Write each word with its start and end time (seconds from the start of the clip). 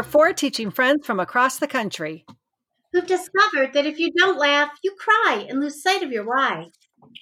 We're 0.00 0.04
four 0.04 0.32
teaching 0.32 0.70
friends 0.70 1.04
from 1.04 1.20
across 1.20 1.58
the 1.58 1.66
country 1.66 2.24
who've 2.90 3.06
discovered 3.06 3.74
that 3.74 3.84
if 3.84 3.98
you 3.98 4.10
don't 4.16 4.38
laugh, 4.38 4.70
you 4.82 4.94
cry 4.98 5.44
and 5.46 5.60
lose 5.60 5.82
sight 5.82 6.02
of 6.02 6.10
your 6.10 6.24
why. 6.24 6.68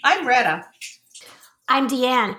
I'm 0.05 0.25
Retta. 0.25 0.65
I'm 1.67 1.89
Deanne. 1.89 2.37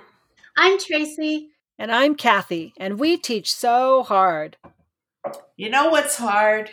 I'm 0.56 0.80
Tracy. 0.80 1.50
And 1.78 1.92
I'm 1.92 2.16
Kathy, 2.16 2.74
and 2.78 2.98
we 2.98 3.18
teach 3.18 3.54
so 3.54 4.02
hard. 4.04 4.56
You 5.58 5.70
know 5.70 5.90
what's 5.90 6.16
hard? 6.16 6.70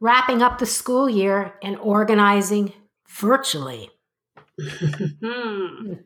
Wrapping 0.00 0.40
up 0.40 0.56
the 0.56 0.64
school 0.64 1.06
year 1.06 1.56
and 1.62 1.76
organizing 1.76 2.72
virtually. 3.06 3.90
Hmm. 5.20 5.96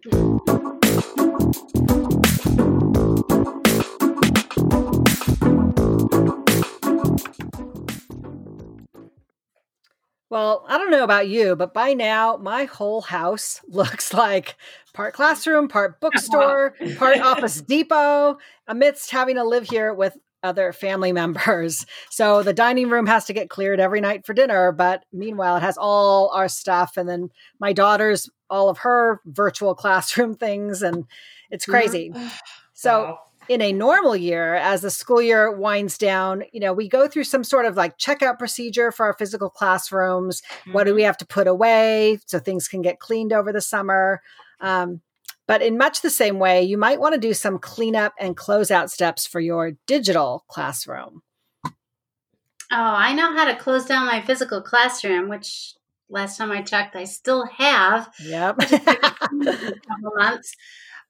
Well, 10.31 10.65
I 10.69 10.77
don't 10.77 10.91
know 10.91 11.05
about 11.05 11.29
you, 11.29 11.57
but 11.57 11.73
by 11.73 11.95
now 11.95 12.37
my 12.37 12.65
whole 12.65 13.01
house 13.01 13.61
looks 13.69 14.13
like 14.13 14.57
part 14.93 15.15
classroom, 15.15 15.69
part 15.69 16.01
bookstore, 16.01 16.75
part 16.97 17.21
Office 17.21 17.61
Depot, 17.61 18.39
amidst 18.67 19.11
having 19.11 19.37
to 19.37 19.45
live 19.45 19.69
here 19.69 19.95
with 19.95 20.17
other 20.43 20.73
family 20.73 21.13
members. 21.23 21.87
So 22.11 22.43
the 22.43 22.53
dining 22.53 22.91
room 22.91 23.07
has 23.07 23.25
to 23.27 23.33
get 23.33 23.51
cleared 23.51 23.81
every 23.81 24.01
night 24.01 24.27
for 24.27 24.35
dinner, 24.35 24.71
but 24.73 25.05
meanwhile 25.13 25.57
it 25.57 25.63
has 25.63 25.79
all 25.79 26.31
our 26.31 26.49
stuff 26.49 26.97
and 26.97 27.09
then 27.09 27.31
my 27.59 27.73
daughter's 27.73 28.29
all 28.51 28.69
of 28.69 28.79
her 28.79 29.21
virtual 29.27 29.75
classroom 29.75 30.35
things 30.35 30.83
and 30.83 31.05
it's 31.51 31.65
crazy. 31.67 32.13
So 32.75 33.01
wow 33.01 33.28
in 33.49 33.63
a 33.63 33.73
normal 33.73 34.15
year, 34.15 34.55
as 34.55 34.83
the 34.83 34.91
school 34.91 35.23
year 35.23 35.51
winds 35.51 35.99
down, 35.99 36.45
you 36.53 36.61
know, 36.61 36.73
we 36.73 36.89
go 36.89 37.09
through 37.09 37.25
some 37.25 37.45
sort 37.45 37.67
of 37.67 37.77
like 37.77 37.99
checkout 37.99 38.39
procedure 38.39 38.93
for 38.93 39.07
our 39.07 39.15
physical 39.15 39.51
classrooms. 39.51 40.43
Mm-hmm. 40.43 40.73
What 40.73 40.85
do 40.85 40.95
we 40.95 41.01
mm-hmm. 41.01 41.07
have 41.07 41.19
to 41.19 41.27
put 41.27 41.47
away 41.47 42.19
so 42.27 42.39
things 42.39 42.69
can 42.69 42.83
get 42.83 43.01
cleaned 43.01 43.33
over 43.33 43.53
the 43.53 43.61
summer? 43.61 44.23
Um, 44.61 45.01
but 45.47 45.63
in 45.63 45.79
much 45.79 46.03
the 46.03 46.11
same 46.11 46.39
way, 46.39 46.63
you 46.63 46.77
might 46.77 47.01
want 47.01 47.15
to 47.15 47.21
do 47.21 47.33
some 47.33 47.59
cleanup 47.59 48.13
and 48.19 48.37
closeout 48.37 48.91
steps 48.91 49.27
for 49.27 49.41
your 49.41 49.73
digital 49.87 50.45
classroom. 50.49 51.23
Oh, 51.65 51.73
I 52.71 53.15
know 53.15 53.33
how 53.33 53.47
to 53.47 53.57
close 53.57 53.87
down 53.87 54.07
my 54.07 54.21
physical 54.21 54.61
classroom, 54.61 55.31
which 55.31 55.75
last 56.11 56.37
time 56.37 56.53
I 56.53 56.61
checked, 56.61 56.97
I 56.97 57.05
still 57.05 57.47
have. 57.47 58.13
Yep. 58.21 58.59
couple 58.59 60.13
months. 60.17 60.55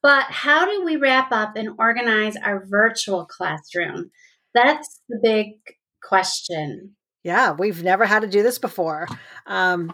But 0.03 0.25
how 0.25 0.65
do 0.65 0.85
we 0.85 0.97
wrap 0.97 1.33
up 1.33 1.57
and 1.57 1.71
organize 1.79 2.37
our 2.37 2.65
virtual 2.67 3.27
classroom? 3.27 4.11
That's 4.55 5.01
the 5.09 5.19
big 5.23 5.55
question. 6.03 6.95
Yeah, 7.25 7.53
we've 7.53 7.83
never 7.83 8.07
had 8.07 8.23
to 8.23 8.29
do 8.29 8.43
this 8.43 8.59
before. 8.59 9.09
Um, 9.47 9.93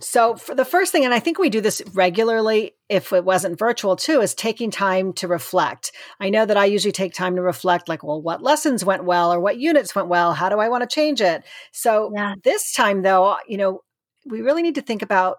so, 0.00 0.36
for 0.36 0.54
the 0.54 0.64
first 0.64 0.92
thing, 0.92 1.04
and 1.04 1.12
I 1.12 1.18
think 1.18 1.38
we 1.38 1.50
do 1.50 1.60
this 1.60 1.82
regularly 1.92 2.74
if 2.88 3.12
it 3.12 3.24
wasn't 3.24 3.58
virtual 3.58 3.96
too, 3.96 4.20
is 4.20 4.34
taking 4.34 4.70
time 4.70 5.12
to 5.14 5.26
reflect. 5.26 5.92
I 6.20 6.30
know 6.30 6.46
that 6.46 6.56
I 6.56 6.66
usually 6.66 6.92
take 6.92 7.14
time 7.14 7.34
to 7.36 7.42
reflect, 7.42 7.88
like, 7.88 8.04
well, 8.04 8.22
what 8.22 8.42
lessons 8.42 8.84
went 8.84 9.04
well 9.04 9.32
or 9.32 9.40
what 9.40 9.58
units 9.58 9.94
went 9.94 10.08
well? 10.08 10.34
How 10.34 10.48
do 10.48 10.58
I 10.60 10.68
want 10.68 10.88
to 10.88 10.94
change 10.94 11.20
it? 11.20 11.42
So, 11.72 12.12
yeah. 12.14 12.34
this 12.44 12.72
time, 12.72 13.02
though, 13.02 13.38
you 13.48 13.56
know, 13.56 13.80
we 14.24 14.40
really 14.40 14.62
need 14.62 14.76
to 14.76 14.82
think 14.82 15.02
about 15.02 15.38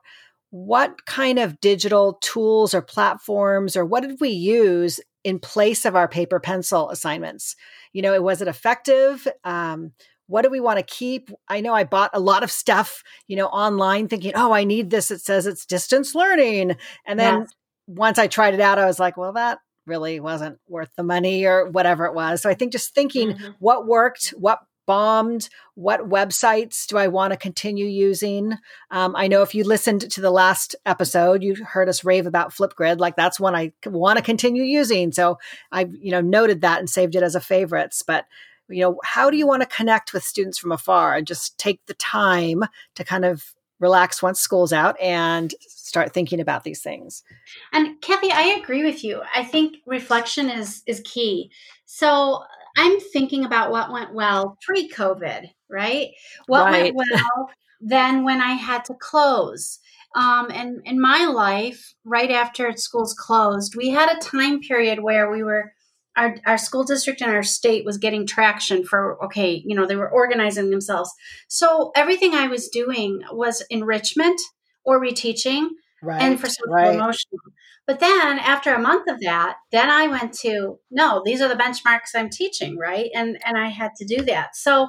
what 0.52 1.06
kind 1.06 1.38
of 1.40 1.62
digital 1.62 2.14
tools 2.22 2.74
or 2.74 2.82
platforms 2.82 3.76
or 3.76 3.86
what 3.86 4.02
did 4.02 4.20
we 4.20 4.30
use 4.30 5.00
in 5.24 5.40
place 5.40 5.86
of 5.86 5.96
our 5.96 6.08
paper 6.08 6.40
pencil 6.40 6.90
assignments? 6.90 7.56
You 7.94 8.02
know 8.02 8.20
was 8.22 8.42
it 8.42 8.48
effective? 8.48 9.28
Um, 9.44 9.92
what 10.28 10.44
do 10.44 10.50
we 10.50 10.60
want 10.60 10.78
to 10.78 10.84
keep? 10.84 11.32
I 11.48 11.62
know 11.62 11.74
i 11.74 11.84
bought 11.84 12.12
a 12.14 12.20
lot 12.20 12.44
of 12.44 12.52
stuff 12.52 13.04
you 13.28 13.36
know 13.36 13.48
online 13.48 14.08
thinking 14.08 14.34
oh 14.36 14.52
i 14.52 14.64
need 14.64 14.90
this. 14.90 15.12
It 15.12 15.22
says 15.22 15.46
it's 15.46 15.66
distance 15.66 16.16
learning. 16.16 16.78
And 17.06 17.20
then 17.20 17.42
yes. 17.42 17.50
once 17.88 18.18
i 18.18 18.28
tried 18.28 18.54
it 18.54 18.62
out 18.62 18.80
i 18.80 18.86
was 18.86 19.00
like 19.00 19.18
well 19.18 19.34
that 19.34 19.60
really 19.86 20.20
wasn't 20.20 20.60
worth 20.68 20.90
the 20.96 21.04
money 21.04 21.46
or 21.46 21.70
whatever 21.70 22.06
it 22.06 22.14
was. 22.14 22.42
So 22.42 22.50
i 22.50 22.54
think 22.54 22.72
just 22.72 22.96
thinking 22.96 23.34
mm-hmm. 23.34 23.52
what 23.60 23.88
worked 23.88 24.30
what 24.30 24.60
bombed? 24.90 25.50
What 25.76 26.10
websites 26.10 26.88
do 26.88 26.98
I 26.98 27.10
want 27.10 27.32
to 27.32 27.38
continue 27.38 27.86
using? 27.86 28.58
Um, 28.90 29.16
I 29.16 29.28
know 29.28 29.44
if 29.44 29.54
you 29.54 29.64
listened 29.64 30.10
to 30.10 30.20
the 30.20 30.32
last 30.32 30.76
episode, 30.84 31.44
you 31.44 31.64
heard 31.64 31.88
us 31.88 32.04
rave 32.04 32.26
about 32.26 32.52
Flipgrid. 32.52 32.98
Like 32.98 33.16
that's 33.16 33.40
one 33.40 33.54
I 33.54 33.72
want 33.86 34.18
to 34.18 34.24
continue 34.24 34.64
using. 34.64 35.12
So 35.12 35.38
I, 35.72 35.82
you 36.02 36.10
know, 36.10 36.22
noted 36.22 36.62
that 36.62 36.80
and 36.80 36.90
saved 36.90 37.16
it 37.16 37.22
as 37.22 37.36
a 37.36 37.40
favorites. 37.40 38.02
But 38.02 38.26
you 38.68 38.82
know, 38.82 39.00
how 39.04 39.30
do 39.30 39.38
you 39.38 39.46
want 39.46 39.62
to 39.62 39.68
connect 39.68 40.12
with 40.12 40.24
students 40.24 40.58
from 40.58 40.72
afar 40.72 41.14
and 41.14 41.28
just 41.28 41.60
take 41.60 41.86
the 41.86 41.94
time 41.94 42.64
to 42.96 43.04
kind 43.04 43.26
of 43.26 43.54
relax 43.80 44.24
once 44.24 44.40
school's 44.40 44.74
out 44.74 45.00
and 45.00 45.54
start 45.68 46.14
thinking 46.14 46.42
about 46.42 46.66
these 46.66 46.82
things. 46.82 47.24
And 47.72 48.02
Kathy, 48.02 48.30
I 48.30 48.60
agree 48.62 48.84
with 48.84 49.04
you. 49.04 49.22
I 49.34 49.44
think 49.46 49.78
reflection 49.86 50.50
is 50.50 50.84
is 50.86 51.02
key. 51.06 51.52
So 51.86 52.44
I'm 52.78 53.00
thinking 53.00 53.46
about 53.46 53.72
what 53.72 53.92
went 53.92 54.14
well 54.14 54.58
pre-COVID, 54.62 55.50
right? 55.70 56.10
What 56.48 56.66
right. 56.66 56.94
went 56.94 57.10
well 57.14 57.50
then 57.82 58.24
when 58.24 58.42
I 58.42 58.54
had 58.54 58.86
to 58.86 58.94
close. 58.94 59.80
Um, 60.16 60.50
and 60.52 60.82
in 60.86 61.00
my 61.00 61.26
life, 61.26 61.94
right 62.04 62.32
after 62.32 62.76
schools 62.76 63.14
closed, 63.14 63.76
we 63.76 63.90
had 63.90 64.12
a 64.12 64.20
time 64.20 64.60
period 64.60 65.00
where 65.00 65.32
we 65.32 65.44
were 65.44 65.72
our, 66.16 66.36
our 66.46 66.58
school 66.58 66.84
district 66.84 67.22
and 67.22 67.32
our 67.32 67.44
state 67.44 67.86
was 67.86 67.98
getting 67.98 68.26
traction 68.26 68.84
for 68.84 69.24
okay 69.24 69.64
you 69.66 69.76
know 69.76 69.86
they 69.86 69.96
were 69.96 70.10
organizing 70.10 70.70
themselves 70.70 71.14
so 71.48 71.92
everything 71.96 72.34
i 72.34 72.48
was 72.48 72.68
doing 72.68 73.22
was 73.32 73.64
enrichment 73.70 74.40
or 74.84 75.00
reteaching 75.00 75.68
right, 76.02 76.22
and 76.22 76.40
for 76.40 76.48
social 76.48 76.74
right. 76.74 76.96
emotional 76.96 77.40
but 77.88 78.00
then 78.00 78.40
after 78.40 78.74
a 78.74 78.80
month 78.80 79.10
of 79.10 79.20
that 79.22 79.58
then 79.72 79.90
i 79.90 80.08
went 80.08 80.34
to 80.34 80.80
no 80.92 81.22
these 81.26 81.42
are 81.42 81.48
the 81.48 81.56
benchmarks 81.56 82.16
i'm 82.16 82.30
teaching 82.30 82.78
right 82.78 83.10
and 83.14 83.38
and 83.46 83.58
i 83.58 83.68
had 83.68 83.92
to 83.96 84.06
do 84.06 84.24
that 84.24 84.56
so 84.56 84.88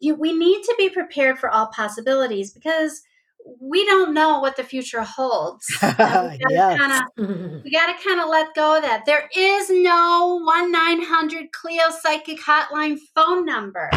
you 0.00 0.14
we 0.14 0.32
need 0.32 0.62
to 0.62 0.74
be 0.78 0.88
prepared 0.88 1.38
for 1.38 1.48
all 1.48 1.68
possibilities 1.68 2.52
because 2.52 3.02
we 3.60 3.84
don't 3.84 4.14
know 4.14 4.40
what 4.40 4.56
the 4.56 4.64
future 4.64 5.02
holds. 5.02 5.64
we 5.82 5.88
got 5.88 6.38
to 6.38 7.96
kind 8.04 8.20
of 8.20 8.28
let 8.28 8.54
go 8.54 8.76
of 8.76 8.82
that. 8.82 9.04
There 9.06 9.28
is 9.34 9.70
no 9.70 10.40
one 10.44 10.70
nine 10.70 11.02
hundred 11.02 11.52
Cleo 11.52 11.84
Psychic 11.90 12.40
Hotline 12.40 12.98
phone 13.14 13.44
number. 13.44 13.90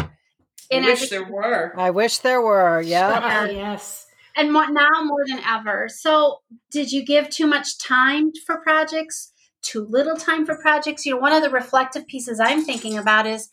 I 0.72 0.80
wish 0.80 1.10
there 1.10 1.24
were. 1.24 1.74
I 1.76 1.90
wish 1.90 2.18
there 2.18 2.40
were. 2.40 2.80
Yeah. 2.80 3.46
yeah. 3.46 3.50
Yes. 3.72 4.06
And 4.36 4.52
more, 4.52 4.70
now 4.70 4.88
more 5.04 5.24
than 5.26 5.40
ever. 5.40 5.88
So, 5.88 6.40
did 6.70 6.90
you 6.90 7.04
give 7.04 7.28
too 7.28 7.46
much 7.46 7.78
time 7.78 8.32
for 8.46 8.58
projects? 8.58 9.32
Too 9.62 9.86
little 9.88 10.16
time 10.16 10.46
for 10.46 10.56
projects? 10.56 11.04
You 11.04 11.14
know, 11.14 11.20
one 11.20 11.32
of 11.32 11.42
the 11.42 11.50
reflective 11.50 12.06
pieces 12.06 12.40
I'm 12.40 12.64
thinking 12.64 12.98
about 12.98 13.26
is, 13.26 13.50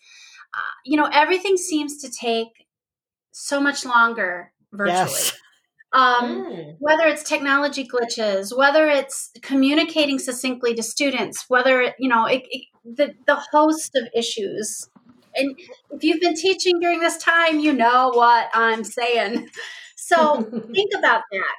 uh, 0.53 0.73
you 0.85 0.97
know, 0.97 1.09
everything 1.12 1.57
seems 1.57 2.01
to 2.01 2.09
take 2.09 2.47
so 3.31 3.59
much 3.62 3.85
longer 3.85 4.51
virtually. 4.72 4.97
Yes 4.97 5.38
um, 5.91 6.45
mm. 6.45 6.75
whether 6.79 7.07
it's 7.07 7.23
technology 7.23 7.88
glitches, 7.88 8.56
whether 8.56 8.88
it's 8.88 9.31
communicating 9.41 10.19
succinctly 10.19 10.75
to 10.75 10.84
students, 10.84 11.46
whether 11.47 11.81
it, 11.81 11.96
you 11.97 12.09
know 12.09 12.25
it, 12.25 12.44
it, 12.50 12.67
the 12.84 13.13
the 13.25 13.41
host 13.51 13.91
of 13.96 14.07
issues. 14.13 14.88
And 15.35 15.57
if 15.91 16.03
you've 16.03 16.19
been 16.19 16.35
teaching 16.35 16.79
during 16.79 17.00
this 17.00 17.17
time, 17.17 17.59
you 17.59 17.73
know 17.73 18.11
what 18.13 18.50
I'm 18.53 18.84
saying. 18.84 19.50
So 20.14 20.44
think 20.73 20.91
about 20.97 21.22
that. 21.32 21.56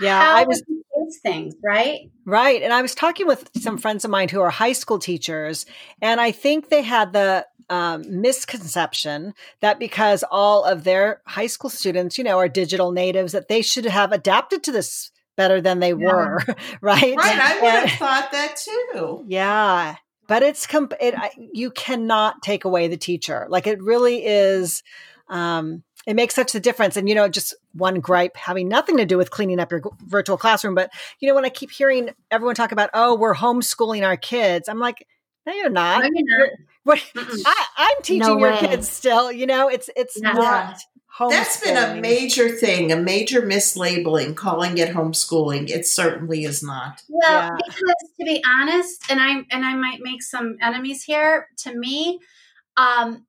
Yeah, 0.00 0.20
How 0.20 0.36
I 0.36 0.44
was 0.44 0.62
doing 0.62 0.82
things 1.22 1.54
right. 1.64 2.10
Right, 2.24 2.62
and 2.62 2.72
I 2.72 2.82
was 2.82 2.94
talking 2.94 3.26
with 3.26 3.50
some 3.56 3.78
friends 3.78 4.04
of 4.04 4.10
mine 4.10 4.28
who 4.28 4.40
are 4.40 4.50
high 4.50 4.72
school 4.72 4.98
teachers, 4.98 5.66
and 6.02 6.20
I 6.20 6.32
think 6.32 6.68
they 6.68 6.82
had 6.82 7.12
the 7.12 7.46
um, 7.68 8.04
misconception 8.08 9.34
that 9.60 9.78
because 9.78 10.24
all 10.30 10.64
of 10.64 10.84
their 10.84 11.22
high 11.26 11.46
school 11.46 11.70
students, 11.70 12.18
you 12.18 12.24
know, 12.24 12.38
are 12.38 12.48
digital 12.48 12.92
natives, 12.92 13.32
that 13.32 13.48
they 13.48 13.62
should 13.62 13.86
have 13.86 14.12
adapted 14.12 14.62
to 14.64 14.72
this 14.72 15.10
better 15.36 15.60
than 15.60 15.80
they 15.80 15.90
yeah. 15.90 15.94
were, 15.96 16.42
right? 16.80 17.16
Right, 17.16 17.38
I 17.38 17.60
would 17.60 17.88
have 17.88 17.98
thought 17.98 18.32
that 18.32 18.56
too. 18.56 19.24
Yeah, 19.28 19.96
but 20.26 20.42
it's 20.42 20.66
comp- 20.66 20.94
it, 21.00 21.14
you 21.52 21.70
cannot 21.70 22.42
take 22.42 22.64
away 22.64 22.88
the 22.88 22.96
teacher. 22.96 23.46
Like 23.48 23.66
it 23.66 23.82
really 23.82 24.24
is. 24.24 24.82
Um, 25.28 25.82
it 26.06 26.14
makes 26.14 26.34
such 26.34 26.54
a 26.54 26.60
difference. 26.60 26.96
And 26.96 27.08
you 27.08 27.14
know, 27.14 27.28
just 27.28 27.54
one 27.72 28.00
gripe 28.00 28.36
having 28.36 28.68
nothing 28.68 28.96
to 28.96 29.04
do 29.04 29.18
with 29.18 29.30
cleaning 29.30 29.60
up 29.60 29.70
your 29.70 29.82
virtual 30.06 30.36
classroom, 30.36 30.74
but 30.74 30.90
you 31.20 31.28
know, 31.28 31.34
when 31.34 31.44
I 31.44 31.50
keep 31.50 31.70
hearing 31.70 32.10
everyone 32.30 32.54
talk 32.54 32.72
about, 32.72 32.90
oh, 32.94 33.16
we're 33.16 33.34
homeschooling 33.34 34.06
our 34.06 34.16
kids, 34.16 34.68
I'm 34.68 34.78
like, 34.78 35.06
no, 35.46 35.52
you're 35.52 35.70
not. 35.70 36.02
No, 36.02 36.08
you're 36.14 36.50
not. 36.86 36.98
I, 37.78 37.94
am 37.96 38.02
teaching 38.02 38.20
no 38.20 38.38
your 38.38 38.52
way. 38.52 38.58
kids 38.58 38.88
still. 38.88 39.30
You 39.32 39.46
know, 39.46 39.68
it's 39.68 39.90
it's 39.96 40.18
yeah. 40.20 40.32
not. 40.32 40.80
That's 41.18 41.60
been 41.60 41.76
a 41.76 42.00
major 42.00 42.50
thing, 42.50 42.92
a 42.92 42.96
major 42.96 43.40
mislabeling, 43.40 44.36
calling 44.36 44.76
it 44.76 44.90
homeschooling. 44.90 45.70
It 45.70 45.86
certainly 45.86 46.44
is 46.44 46.62
not. 46.62 47.02
Well, 47.08 47.32
yeah. 47.32 47.56
because 47.56 47.94
to 48.20 48.24
be 48.24 48.44
honest, 48.46 49.10
and 49.10 49.20
I 49.20 49.30
and 49.50 49.64
I 49.64 49.74
might 49.74 50.00
make 50.00 50.22
some 50.22 50.58
enemies 50.60 51.02
here. 51.02 51.48
To 51.58 51.74
me, 51.74 52.20
um, 52.76 53.25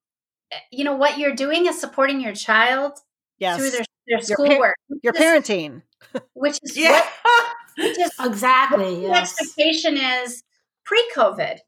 Eh, 0.51 0.57
you 0.71 0.83
know 0.83 0.95
what 0.95 1.17
you're 1.17 1.35
doing 1.35 1.65
is 1.67 1.79
supporting 1.79 2.21
your 2.21 2.33
child 2.33 2.93
yes. 3.39 3.57
through 3.57 3.71
their, 3.71 3.85
their 4.07 4.21
schoolwork. 4.21 4.75
Your, 5.01 5.13
par- 5.13 5.21
your 5.21 5.41
parenting. 5.41 5.81
Which 6.33 6.59
is 6.63 6.77
yeah. 6.77 7.01
what, 7.21 7.55
which 7.77 7.99
is 7.99 8.11
exactly. 8.19 8.95
The 8.95 9.01
yes. 9.01 9.33
expectation 9.39 9.97
is 9.97 10.43
pre-COVID, 10.85 11.59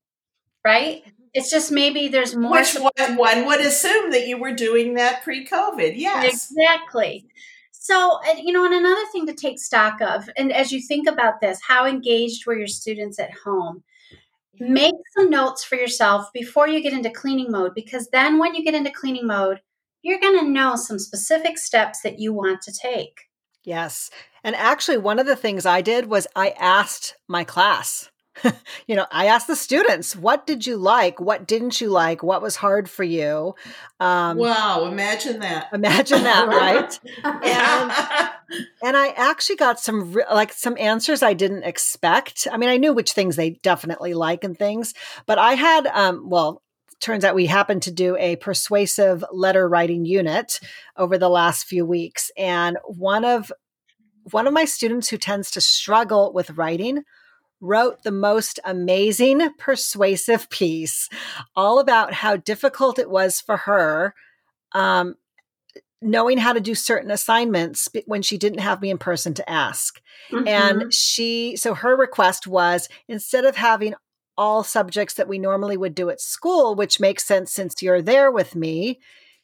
right? 0.66 1.02
Mm-hmm. 1.02 1.10
It's 1.34 1.52
just 1.52 1.72
maybe 1.72 2.08
there's 2.08 2.36
more. 2.36 2.52
Which 2.52 2.76
one, 2.76 3.16
one 3.18 3.46
would 3.46 3.62
assume 3.62 4.12
that 4.12 4.28
you 4.28 4.40
were 4.40 4.54
doing 4.54 4.96
that 4.96 5.24
pre-COVID. 5.24 5.94
Yes, 5.96 6.52
exactly. 6.52 7.28
So, 7.72 8.20
you 8.38 8.52
know, 8.52 8.66
and 8.66 8.74
another 8.74 9.06
thing 9.12 9.26
to 9.28 9.34
take 9.34 9.60
stock 9.60 10.02
of, 10.02 10.30
and 10.38 10.52
as 10.52 10.72
you 10.72 10.82
think 10.82 11.08
about 11.08 11.40
this, 11.40 11.60
how 11.66 11.86
engaged 11.86 12.46
were 12.46 12.58
your 12.58 12.68
students 12.68 13.20
at 13.20 13.32
home? 13.46 13.84
Make 14.60 14.96
some 15.16 15.30
notes 15.30 15.64
for 15.64 15.76
yourself 15.76 16.28
before 16.34 16.68
you 16.68 16.82
get 16.82 16.94
into 16.94 17.10
cleaning 17.10 17.52
mode, 17.52 17.74
because 17.74 18.10
then 18.10 18.38
when 18.38 18.56
you 18.56 18.64
get 18.64 18.76
into 18.76 18.92
cleaning 18.92 19.28
mode, 19.28 19.62
you're 20.02 20.20
going 20.20 20.40
to 20.40 20.50
know 20.50 20.76
some 20.76 21.00
specific 21.00 21.58
steps 21.58 22.02
that 22.02 22.20
you 22.20 22.34
want 22.34 22.62
to 22.64 22.74
take. 22.74 23.22
Yes. 23.64 24.10
And 24.44 24.56
actually, 24.56 24.98
one 24.98 25.20
of 25.20 25.26
the 25.26 25.36
things 25.36 25.66
I 25.66 25.82
did 25.82 26.08
was 26.08 26.28
I 26.36 26.52
asked 26.52 27.16
my 27.28 27.44
class, 27.44 28.10
you 28.88 28.96
know, 28.96 29.06
I 29.12 29.28
asked 29.28 29.48
the 29.48 29.56
students, 29.56 30.16
what 30.16 30.46
did 30.48 30.66
you 30.66 30.78
like? 30.78 31.20
What 31.20 31.48
didn't 31.48 31.82
you 31.82 31.90
like? 31.90 32.24
What 32.24 32.42
was 32.42 32.56
hard 32.56 32.90
for 32.90 33.04
you? 33.04 33.56
Um, 34.00 34.38
wow, 34.38 34.86
imagine 34.86 35.40
that. 35.40 35.70
Imagine 35.74 36.24
that, 36.24 36.48
right? 36.48 37.00
and, 37.24 38.30
and 38.84 38.98
I 38.98 39.10
actually 39.10 39.58
got 39.58 39.80
some 39.80 40.16
like 40.32 40.54
some 40.54 40.78
answers 40.78 41.24
I 41.24 41.34
didn't 41.34 41.64
expect. 41.64 42.48
I 42.52 42.58
mean, 42.58 42.70
I 42.70 42.78
knew 42.78 42.94
which 42.94 43.12
things 43.12 43.36
they 43.36 43.52
definitely 43.52 44.14
like 44.14 44.44
and 44.44 44.58
things, 44.58 44.94
but 45.26 45.38
I 45.38 45.54
had 45.54 45.88
um 45.88 46.30
well, 46.30 46.62
turns 47.00 47.24
out 47.24 47.36
we 47.36 47.46
happened 47.46 47.84
to 47.84 47.92
do 47.92 48.16
a 48.18 48.36
persuasive 48.38 49.24
letter 49.32 49.68
writing 49.68 50.06
unit 50.06 50.60
over 50.98 51.18
the 51.18 51.30
last 51.30 51.66
few 51.66 51.86
weeks 51.86 52.32
and 52.38 52.78
one 52.86 53.26
of 53.26 53.52
one 54.32 54.48
of 54.48 54.54
my 54.54 54.66
students 54.66 55.10
who 55.10 55.18
tends 55.18 55.50
to 55.52 55.62
struggle 55.62 56.32
with 56.34 56.52
writing 56.52 57.04
wrote 57.62 58.04
the 58.04 58.12
most 58.12 58.60
amazing 58.64 59.50
persuasive 59.58 60.50
piece 60.50 61.10
all 61.56 61.80
about 61.80 62.14
how 62.14 62.36
difficult 62.36 63.00
it 63.00 63.10
was 63.10 63.42
for 63.42 63.58
her 63.58 64.14
um, 64.74 65.16
knowing 66.02 66.38
how 66.38 66.54
to 66.54 66.62
do 66.62 66.74
certain 66.74 67.12
assignments 67.12 67.90
when 68.06 68.22
she 68.22 68.38
didn't 68.38 68.60
have 68.60 68.82
me 68.82 68.90
in 68.90 68.98
person 68.98 69.34
to 69.34 69.50
ask 69.50 70.00
mm-hmm. 70.32 70.48
and 70.48 70.94
she 70.94 71.56
so 71.56 71.74
her 71.74 71.96
request 71.96 72.48
was 72.48 72.88
instead 73.08 73.46
of 73.46 73.56
having 73.56 73.94
all 74.40 74.64
subjects 74.64 75.16
that 75.16 75.28
we 75.28 75.38
normally 75.38 75.76
would 75.76 75.94
do 75.94 76.10
at 76.10 76.22
school, 76.22 76.74
which 76.74 77.02
makes 77.02 77.26
sense 77.26 77.52
since 77.52 77.82
you're 77.82 78.02
there 78.02 78.32
with 78.32 78.56
me. 78.56 78.98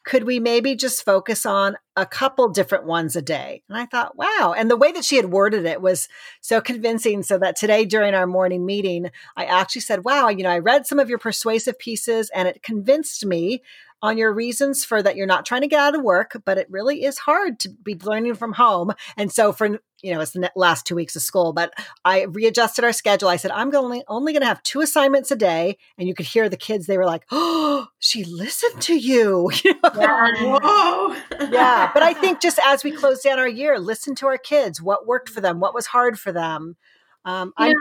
Could 0.06 0.24
we 0.24 0.40
maybe 0.40 0.76
just 0.76 1.04
focus 1.04 1.46
on 1.46 1.78
a 1.96 2.06
couple 2.06 2.50
different 2.50 2.86
ones 2.86 3.16
a 3.16 3.22
day? 3.22 3.64
And 3.68 3.78
I 3.78 3.86
thought, 3.86 4.16
wow. 4.16 4.54
And 4.56 4.70
the 4.70 4.78
way 4.78 4.92
that 4.92 5.04
she 5.04 5.16
had 5.16 5.32
worded 5.32 5.66
it 5.66 5.82
was 5.82 6.08
so 6.42 6.62
convincing. 6.62 7.24
So 7.24 7.38
that 7.40 7.56
today 7.56 7.86
during 7.86 8.14
our 8.14 8.28
morning 8.28 8.66
meeting, 8.66 9.10
I 9.36 9.46
actually 9.46 9.82
said, 9.82 10.06
wow, 10.06 10.30
you 10.30 10.44
know, 10.44 10.52
I 10.52 10.60
read 10.60 10.86
some 10.86 11.00
of 11.00 11.10
your 11.10 11.18
persuasive 11.18 11.80
pieces 11.80 12.30
and 12.36 12.48
it 12.48 12.62
convinced 12.62 13.26
me 13.26 13.64
on 14.06 14.18
your 14.18 14.34
reasons 14.34 14.86
for 14.86 15.02
that 15.02 15.16
you're 15.16 15.28
not 15.28 15.46
trying 15.46 15.62
to 15.62 15.68
get 15.68 15.80
out 15.80 15.96
of 15.96 16.02
work, 16.02 16.42
but 16.46 16.58
it 16.58 16.68
really 16.70 17.04
is 17.04 17.18
hard 17.18 17.60
to 17.60 17.70
be 17.70 17.96
learning 17.96 18.36
from 18.36 18.54
home. 18.54 18.94
And 19.18 19.32
so 19.32 19.52
for 19.52 19.80
you 20.02 20.14
know, 20.14 20.20
it's 20.22 20.32
the 20.32 20.52
last 20.56 20.86
two 20.86 20.94
weeks 20.94 21.16
of 21.16 21.24
school, 21.24 21.52
but 21.52 21.74
I 22.04 22.24
readjusted 22.26 22.86
our 22.86 22.94
schedule. 22.94 23.28
I 23.28 23.38
said, 23.38 23.50
I'm 23.50 23.74
only, 23.76 24.04
only 24.08 24.34
going 24.34 24.42
to 24.42 24.48
have 24.48 24.62
two 24.62 24.82
assignments 24.82 25.32
a 25.32 25.36
day. 25.36 25.78
And 25.98 26.08
you 26.08 26.14
could 26.14 26.28
hear 26.28 26.48
the 26.48 26.58
kids, 26.58 26.86
they 26.86 27.00
were 27.00 27.06
like, 27.06 27.26
Oh, 27.32 27.88
she 27.98 28.24
listened 28.24 28.80
to 28.84 28.96
you. 28.96 29.50
yeah. 29.66 29.74
Whoa. 29.84 31.16
yeah. 31.50 31.90
But 31.92 32.04
I 32.04 32.14
think 32.14 32.40
just 32.40 32.60
as 32.64 32.84
we 32.84 32.92
close 32.96 33.24
down 33.24 33.40
our 33.40 33.48
year, 33.48 33.80
listen 33.80 34.14
to 34.16 34.28
our 34.28 34.38
kids, 34.38 34.80
what 34.80 35.08
worked 35.08 35.30
for 35.30 35.42
them, 35.42 35.60
what 35.60 35.74
was 35.74 35.88
hard 35.88 36.20
for 36.20 36.32
them. 36.32 36.76
Um, 37.24 37.54
I'm 37.58 37.74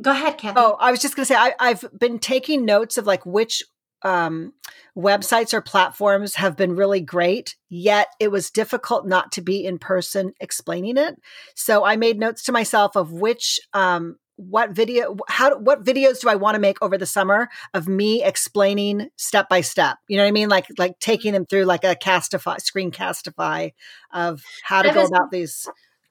Go 0.00 0.12
ahead, 0.12 0.38
Kathy. 0.38 0.58
Oh, 0.58 0.76
I 0.78 0.90
was 0.90 1.00
just 1.00 1.16
going 1.16 1.24
to 1.24 1.26
say, 1.26 1.34
I, 1.34 1.54
I've 1.58 1.84
been 1.98 2.18
taking 2.18 2.64
notes 2.64 2.98
of 2.98 3.06
like 3.06 3.26
which 3.26 3.64
um, 4.02 4.52
websites 4.96 5.52
or 5.52 5.60
platforms 5.60 6.34
have 6.36 6.56
been 6.56 6.76
really 6.76 7.00
great, 7.00 7.56
yet 7.68 8.08
it 8.20 8.30
was 8.30 8.50
difficult 8.50 9.06
not 9.06 9.32
to 9.32 9.40
be 9.40 9.64
in 9.64 9.78
person 9.78 10.32
explaining 10.40 10.96
it. 10.96 11.16
So 11.54 11.84
I 11.84 11.96
made 11.96 12.18
notes 12.18 12.44
to 12.44 12.52
myself 12.52 12.96
of 12.96 13.12
which, 13.12 13.60
um, 13.72 14.16
what 14.36 14.70
video, 14.70 15.16
how, 15.28 15.58
what 15.58 15.84
videos 15.84 16.20
do 16.20 16.28
I 16.28 16.36
want 16.36 16.54
to 16.54 16.60
make 16.60 16.80
over 16.80 16.96
the 16.96 17.06
summer 17.06 17.48
of 17.74 17.88
me 17.88 18.22
explaining 18.22 19.08
step 19.16 19.48
by 19.48 19.62
step? 19.62 19.98
You 20.06 20.16
know 20.16 20.22
what 20.22 20.28
I 20.28 20.32
mean? 20.32 20.48
Like, 20.48 20.66
like 20.78 21.00
taking 21.00 21.32
them 21.32 21.44
through 21.44 21.64
like 21.64 21.82
a 21.82 21.96
castify, 21.96 22.60
screen 22.60 22.92
castify 22.92 23.72
of 24.12 24.44
how 24.62 24.82
to 24.82 24.92
go 24.92 25.04
about 25.04 25.32
these. 25.32 25.68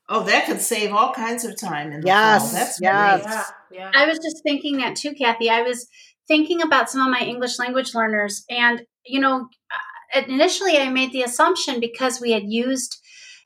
Oh, 0.10 0.24
that 0.24 0.46
could 0.46 0.62
save 0.62 0.94
all 0.94 1.14
kinds 1.14 1.46
of 1.46 1.58
time 1.58 1.92
in 1.92 2.02
the 2.02 2.08
yes, 2.08 2.42
fall. 2.42 2.60
That's 2.60 2.82
yes. 2.82 3.52
Yeah, 3.72 3.80
yeah. 3.80 3.92
I 3.94 4.06
was 4.08 4.20
just 4.20 4.44
thinking 4.44 4.78
that 4.78 4.98
too, 4.98 5.14
Kathy. 5.14 5.50
I 5.50 5.62
was 5.62 5.88
thinking 6.28 6.62
about 6.62 6.90
some 6.90 7.02
of 7.02 7.12
my 7.12 7.26
English 7.26 7.60
language 7.60 7.94
learners. 7.96 8.44
And, 8.50 8.84
you 9.06 9.20
know, 9.20 9.48
uh, 10.16 10.22
initially 10.28 10.78
I 10.78 10.90
made 10.90 11.12
the 11.12 11.24
assumption 11.24 11.80
because 11.80 12.22
we 12.22 12.32
had 12.32 12.44
used 12.46 12.98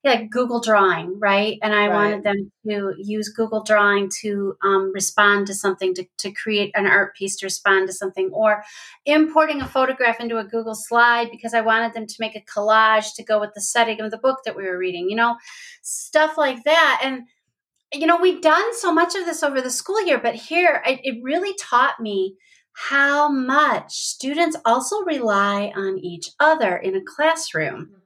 like 0.04 0.32
Google 0.32 0.60
Drawing, 0.60 1.20
right? 1.20 1.60
And 1.62 1.76
I 1.76 1.88
right. 1.88 1.94
wanted 1.94 2.24
them 2.24 2.52
to 2.68 2.96
use 2.98 3.30
Google 3.30 3.64
Drawing 3.64 4.10
to 4.22 4.56
um, 4.64 4.92
respond 4.94 5.46
to 5.48 5.54
something, 5.54 5.94
to, 5.94 6.06
to 6.20 6.32
create 6.32 6.72
an 6.74 6.88
art 6.88 7.16
piece 7.16 7.36
to 7.38 7.46
respond 7.46 7.88
to 7.88 7.94
something, 7.94 8.32
or 8.34 8.64
importing 9.06 9.62
a 9.62 9.68
photograph 9.68 10.20
into 10.20 10.40
a 10.40 10.44
Google 10.44 10.74
slide 10.74 11.30
because 11.30 11.54
I 11.54 11.62
wanted 11.62 11.94
them 11.94 12.08
to 12.08 12.16
make 12.20 12.36
a 12.36 12.42
collage 12.42 13.14
to 13.16 13.24
go 13.24 13.40
with 13.40 13.54
the 13.54 13.62
setting 13.62 14.02
of 14.02 14.10
the 14.10 14.18
book 14.18 14.40
that 14.46 14.56
we 14.56 14.64
were 14.64 14.78
reading, 14.78 15.08
you 15.08 15.16
know, 15.16 15.36
stuff 15.84 16.36
like 16.36 16.64
that. 16.64 17.02
And, 17.04 17.24
you 17.94 18.08
know, 18.08 18.20
we've 18.20 18.42
done 18.42 18.74
so 18.78 18.92
much 18.92 19.14
of 19.14 19.26
this 19.26 19.44
over 19.44 19.62
the 19.62 19.70
school 19.70 20.04
year, 20.04 20.18
but 20.18 20.34
here 20.34 20.82
I, 20.84 21.00
it 21.04 21.22
really 21.22 21.56
taught 21.62 22.00
me 22.00 22.38
how 22.74 23.30
much 23.30 23.94
students 23.94 24.58
also 24.66 25.02
rely 25.02 25.72
on 25.76 26.00
each 26.00 26.30
other 26.40 26.78
in 26.78 26.96
a 26.96 27.02
classroom. 27.02 28.02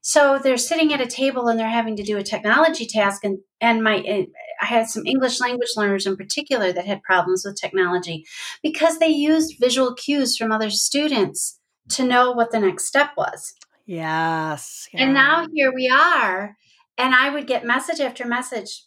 So 0.00 0.38
they're 0.38 0.58
sitting 0.58 0.92
at 0.92 1.00
a 1.00 1.06
table 1.06 1.48
and 1.48 1.58
they're 1.58 1.68
having 1.68 1.96
to 1.96 2.02
do 2.02 2.18
a 2.18 2.22
technology 2.22 2.86
task 2.86 3.24
and 3.24 3.38
and 3.60 3.82
my 3.82 3.98
eh, 3.98 4.26
I 4.60 4.66
had 4.66 4.88
some 4.88 5.06
English 5.06 5.40
language 5.40 5.70
learners 5.76 6.06
in 6.06 6.16
particular 6.16 6.72
that 6.72 6.86
had 6.86 7.02
problems 7.02 7.42
with 7.44 7.58
technology 7.58 8.26
because 8.62 8.98
they 8.98 9.08
used 9.08 9.58
visual 9.58 9.94
cues 9.94 10.36
from 10.36 10.52
other 10.52 10.70
students 10.70 11.58
to 11.90 12.04
know 12.04 12.32
what 12.32 12.50
the 12.50 12.60
next 12.60 12.86
step 12.86 13.10
was. 13.16 13.54
Yes. 13.86 14.88
Yeah. 14.92 15.04
And 15.04 15.14
now 15.14 15.46
here 15.54 15.72
we 15.74 15.88
are 15.88 16.56
and 16.98 17.14
I 17.14 17.30
would 17.30 17.46
get 17.46 17.64
message 17.64 18.00
after 18.00 18.26
message. 18.26 18.84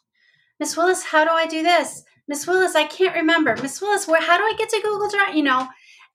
Miss 0.59 0.75
Willis, 0.75 1.03
how 1.03 1.23
do 1.23 1.31
I 1.31 1.45
do 1.45 1.63
this? 1.63 2.03
Miss 2.27 2.45
Willis, 2.45 2.75
I 2.75 2.85
can't 2.85 3.15
remember. 3.15 3.55
Miss 3.61 3.81
Willis, 3.81 4.07
where 4.07 4.21
how 4.21 4.37
do 4.37 4.43
I 4.43 4.53
get 4.57 4.69
to 4.69 4.81
Google 4.81 5.09
Drive? 5.09 5.35
You 5.35 5.43
know, 5.43 5.67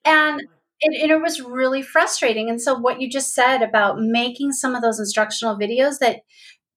and 0.05 0.43
it, 0.81 1.11
it, 1.11 1.21
was 1.21 1.41
really 1.41 1.81
frustrating. 1.81 2.51
And 2.51 2.61
so 2.61 2.75
what 2.75 3.01
you 3.01 3.09
just 3.09 3.35
said 3.35 3.63
about 3.63 4.01
making 4.01 4.53
some 4.53 4.75
of 4.75 4.83
those 4.83 4.99
instructional 4.99 5.57
videos 5.57 5.99
that, 6.01 6.21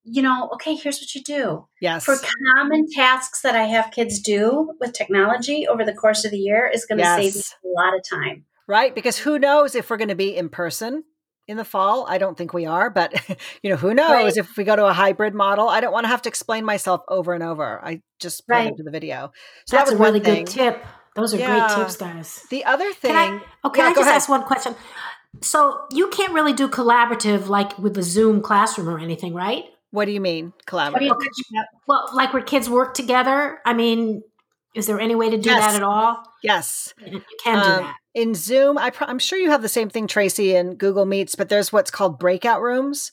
you 0.03 0.21
know, 0.21 0.49
okay, 0.53 0.75
here's 0.75 0.99
what 0.99 1.15
you 1.15 1.23
do. 1.23 1.67
Yes. 1.81 2.05
For 2.05 2.15
common 2.55 2.85
tasks 2.93 3.41
that 3.41 3.55
I 3.55 3.63
have 3.63 3.91
kids 3.91 4.19
do 4.19 4.73
with 4.79 4.93
technology 4.93 5.67
over 5.67 5.83
the 5.83 5.93
course 5.93 6.23
of 6.23 6.31
the 6.31 6.37
year 6.37 6.69
is 6.71 6.85
going 6.85 6.99
to 6.99 7.03
yes. 7.03 7.33
save 7.33 7.43
a 7.63 7.67
lot 7.67 7.95
of 7.95 8.01
time. 8.07 8.45
Right. 8.67 8.93
Because 8.93 9.17
who 9.17 9.39
knows 9.39 9.73
if 9.73 9.89
we're 9.89 9.97
going 9.97 10.09
to 10.09 10.15
be 10.15 10.35
in 10.35 10.49
person 10.49 11.03
in 11.47 11.57
the 11.57 11.65
fall. 11.65 12.05
I 12.09 12.17
don't 12.17 12.37
think 12.37 12.53
we 12.53 12.65
are, 12.65 12.89
but 12.89 13.13
you 13.63 13.69
know, 13.69 13.75
who 13.75 13.93
knows 13.93 14.09
right. 14.09 14.37
if 14.37 14.57
we 14.57 14.63
go 14.63 14.75
to 14.75 14.85
a 14.85 14.93
hybrid 14.93 15.33
model. 15.33 15.67
I 15.67 15.81
don't 15.81 15.93
want 15.93 16.05
to 16.05 16.09
have 16.09 16.21
to 16.23 16.29
explain 16.29 16.65
myself 16.65 17.01
over 17.07 17.33
and 17.33 17.43
over. 17.43 17.83
I 17.83 18.01
just 18.19 18.47
put 18.47 18.53
right. 18.53 18.67
into 18.67 18.83
the 18.83 18.91
video. 18.91 19.31
So 19.65 19.77
That's 19.77 19.89
that 19.89 19.97
was 19.97 19.99
a 19.99 20.03
really 20.03 20.19
good 20.19 20.47
tip. 20.47 20.83
Those 21.15 21.33
are 21.33 21.37
yeah. 21.37 21.67
great 21.67 21.77
tips, 21.77 21.97
guys. 21.97 22.45
The 22.49 22.65
other 22.65 22.91
thing. 22.93 23.13
Can 23.13 23.39
I, 23.39 23.41
oh, 23.63 23.69
can 23.69 23.85
yeah, 23.85 23.91
I 23.91 23.93
just 23.93 24.09
ask 24.09 24.29
one 24.29 24.43
question? 24.43 24.75
So 25.41 25.85
you 25.91 26.09
can't 26.09 26.33
really 26.33 26.53
do 26.53 26.67
collaborative 26.67 27.47
like 27.47 27.77
with 27.77 27.97
a 27.97 28.03
Zoom 28.03 28.41
classroom 28.41 28.89
or 28.89 28.99
anything, 28.99 29.33
right? 29.33 29.65
What 29.91 30.05
do 30.05 30.11
you 30.11 30.19
mean 30.19 30.53
collaborative? 30.65 31.01
You 31.01 31.63
well, 31.87 32.09
like 32.13 32.33
where 32.33 32.43
kids 32.43 32.69
work 32.69 32.93
together. 32.93 33.59
I 33.65 33.73
mean, 33.73 34.23
is 34.73 34.87
there 34.87 34.99
any 34.99 35.15
way 35.15 35.29
to 35.29 35.37
do 35.37 35.49
yes. 35.49 35.65
that 35.65 35.75
at 35.75 35.83
all? 35.83 36.21
Yes, 36.43 36.93
you 36.99 37.21
can 37.43 37.63
do 37.63 37.71
um, 37.71 37.83
that 37.83 37.95
in 38.15 38.33
Zoom, 38.33 38.77
I 38.77 38.91
am 39.01 39.19
sure 39.19 39.37
you 39.37 39.51
have 39.51 39.61
the 39.61 39.69
same 39.69 39.89
thing, 39.89 40.07
Tracy, 40.07 40.55
in 40.55 40.75
Google 40.75 41.05
Meets, 41.05 41.35
but 41.35 41.49
there's 41.49 41.71
what's 41.71 41.91
called 41.91 42.17
breakout 42.17 42.61
rooms. 42.61 43.11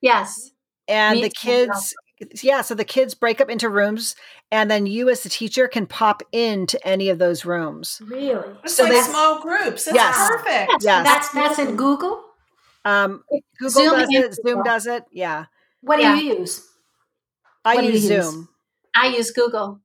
Yes. 0.00 0.50
And 0.86 1.20
Meets 1.20 1.40
the 1.40 1.48
kids, 1.48 1.94
yeah, 2.42 2.60
so 2.60 2.74
the 2.74 2.84
kids 2.84 3.14
break 3.14 3.40
up 3.40 3.48
into 3.48 3.68
rooms, 3.70 4.14
and 4.50 4.70
then 4.70 4.86
you 4.86 5.08
as 5.08 5.22
the 5.22 5.30
teacher 5.30 5.66
can 5.68 5.86
pop 5.86 6.22
into 6.32 6.78
any 6.86 7.08
of 7.08 7.18
those 7.18 7.44
rooms. 7.44 8.00
Really? 8.04 8.48
It's 8.62 8.74
so 8.74 8.84
like 8.84 9.02
small 9.04 9.40
groups. 9.40 9.86
That's 9.86 9.96
yes. 9.96 10.28
perfect. 10.28 10.72
Yes. 10.82 11.04
That's 11.04 11.28
that's 11.30 11.58
in 11.58 11.76
Google. 11.76 12.22
Um, 12.84 13.24
Google 13.58 13.70
Zoom 13.70 13.98
does 13.98 14.08
it. 14.10 14.34
Zoom 14.34 14.62
does 14.62 14.86
it. 14.86 15.04
Yeah. 15.10 15.46
What 15.80 15.96
do 15.96 16.02
yeah. 16.02 16.16
you 16.16 16.38
use? 16.40 16.68
I 17.64 17.80
use 17.80 18.02
Zoom. 18.02 18.36
Use? 18.36 18.48
I 18.94 19.06
use 19.08 19.30
Google. 19.30 19.80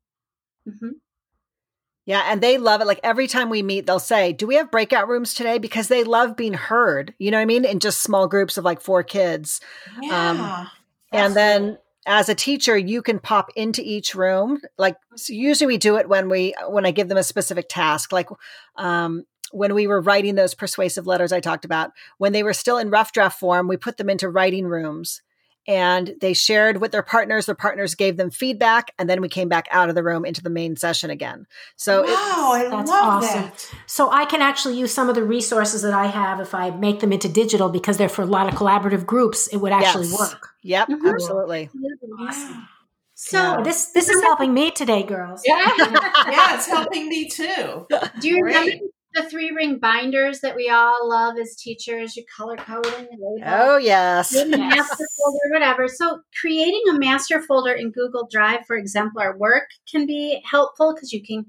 Mm-hmm. 0.68 0.90
Yeah, 2.08 2.24
and 2.26 2.40
they 2.40 2.58
love 2.58 2.80
it. 2.80 2.88
Like 2.88 3.02
every 3.04 3.28
time 3.28 3.50
we 3.50 3.62
meet, 3.62 3.86
they'll 3.86 4.00
say, 4.00 4.32
Do 4.32 4.48
we 4.48 4.56
have 4.56 4.72
breakout 4.72 5.10
rooms 5.10 5.34
today? 5.34 5.58
Because 5.58 5.90
they 5.90 6.06
love 6.06 6.38
being 6.38 6.54
heard, 6.54 7.14
you 7.20 7.30
know 7.32 7.38
what 7.38 7.42
I 7.42 7.46
mean? 7.46 7.66
In 7.66 7.82
just 7.82 8.02
small 8.02 8.30
groups 8.30 8.58
of 8.58 8.64
like 8.64 8.80
four 8.80 9.04
kids. 9.04 9.60
Yeah. 10.02 10.30
Um, 10.30 10.70
and 11.12 11.36
then 11.36 11.78
as 12.06 12.30
a 12.30 12.36
teacher, 12.36 12.78
you 12.78 13.02
can 13.02 13.20
pop 13.20 13.52
into 13.58 13.82
each 13.84 14.16
room. 14.16 14.62
Like 14.78 14.96
so 15.16 15.34
usually 15.34 15.68
we 15.68 15.78
do 15.78 15.98
it 15.98 16.08
when 16.08 16.30
we 16.30 16.56
when 16.70 16.86
I 16.86 16.92
give 16.92 17.10
them 17.10 17.18
a 17.18 17.24
specific 17.24 17.68
task. 17.68 18.14
Like 18.14 18.30
um, 18.78 19.26
when 19.52 19.76
we 19.76 19.86
were 19.86 20.00
writing 20.00 20.36
those 20.36 20.54
persuasive 20.54 21.08
letters 21.08 21.34
I 21.34 21.42
talked 21.42 21.66
about, 21.66 21.92
when 22.20 22.32
they 22.32 22.42
were 22.42 22.54
still 22.54 22.78
in 22.78 22.90
rough 22.90 23.12
draft 23.12 23.38
form, 23.38 23.68
we 23.68 23.76
put 23.76 23.98
them 23.98 24.10
into 24.10 24.30
writing 24.30 24.66
rooms 24.66 25.22
and 25.68 26.16
they 26.22 26.34
shared 26.34 26.80
with 26.80 26.92
their 26.92 27.04
partners. 27.04 27.46
Their 27.46 27.56
partners 27.56 27.96
gave 27.96 28.18
them 28.18 28.30
feedback, 28.30 28.94
and 28.98 29.10
then 29.10 29.22
we 29.22 29.30
came 29.30 29.50
back 29.50 29.68
out 29.72 29.90
of 29.90 29.96
the 29.96 30.04
room 30.04 30.26
into 30.26 30.42
the 30.42 30.50
main 30.50 30.76
session 30.76 31.10
again. 31.10 31.46
So 31.76 32.04
wow, 32.04 32.52
I 32.54 32.68
that's 32.70 32.90
love 32.90 33.24
awesome. 33.24 33.42
That. 33.44 33.72
So 33.86 34.10
I 34.10 34.26
can 34.26 34.42
actually 34.42 34.78
use 34.78 34.94
some 34.94 35.10
of 35.10 35.16
the 35.16 35.24
resources 35.24 35.82
that 35.82 35.94
I 35.94 36.08
have 36.08 36.40
if 36.40 36.56
I 36.56 36.70
make 36.72 37.02
them 37.02 37.12
into 37.12 37.30
digital 37.30 37.70
because 37.70 37.98
they're 37.98 38.10
for 38.10 38.22
a 38.22 38.26
lot 38.26 38.52
of 38.52 38.58
collaborative 38.58 39.06
groups. 39.06 39.48
It 39.48 39.58
would 39.58 39.72
actually 39.72 40.08
yes. 40.08 40.20
work. 40.20 40.50
Yep, 40.64 40.88
mm-hmm. 40.90 41.08
absolutely. 41.08 41.70
Awesome. 42.20 42.68
So 43.20 43.40
yeah. 43.40 43.62
this 43.64 43.88
this 43.88 44.10
is 44.10 44.22
helping 44.22 44.54
me 44.54 44.70
today, 44.70 45.02
girls. 45.02 45.42
Yeah, 45.44 45.72
yeah, 45.78 46.56
it's 46.56 46.68
helping 46.68 47.10
me 47.10 47.28
too. 47.28 47.88
Do 48.20 48.28
you 48.28 48.42
Great. 48.42 48.56
remember 48.56 48.72
the 48.72 48.92
three 49.24 49.52
ring 49.52 49.80
binders 49.80 50.40
that 50.42 50.56
we 50.56 50.70
all 50.70 51.08
love 51.08 51.38
as 51.38 51.56
teachers, 51.56 52.16
you 52.16 52.24
color 52.36 52.58
coding, 52.58 53.08
Oh 53.46 53.78
yes. 53.78 54.32
yes. 54.34 54.48
Master 54.48 55.08
folder, 55.18 55.54
whatever. 55.54 55.88
So 55.88 56.22
creating 56.40 56.84
a 56.90 57.00
master 57.00 57.42
folder 57.42 57.74
in 57.74 57.92
Google 57.92 58.28
Drive 58.32 58.66
for 58.66 58.76
exemplar 58.76 59.38
work 59.38 59.70
can 59.90 60.06
be 60.06 60.42
helpful 60.50 60.94
because 60.94 61.12
you 61.14 61.24
can 61.24 61.46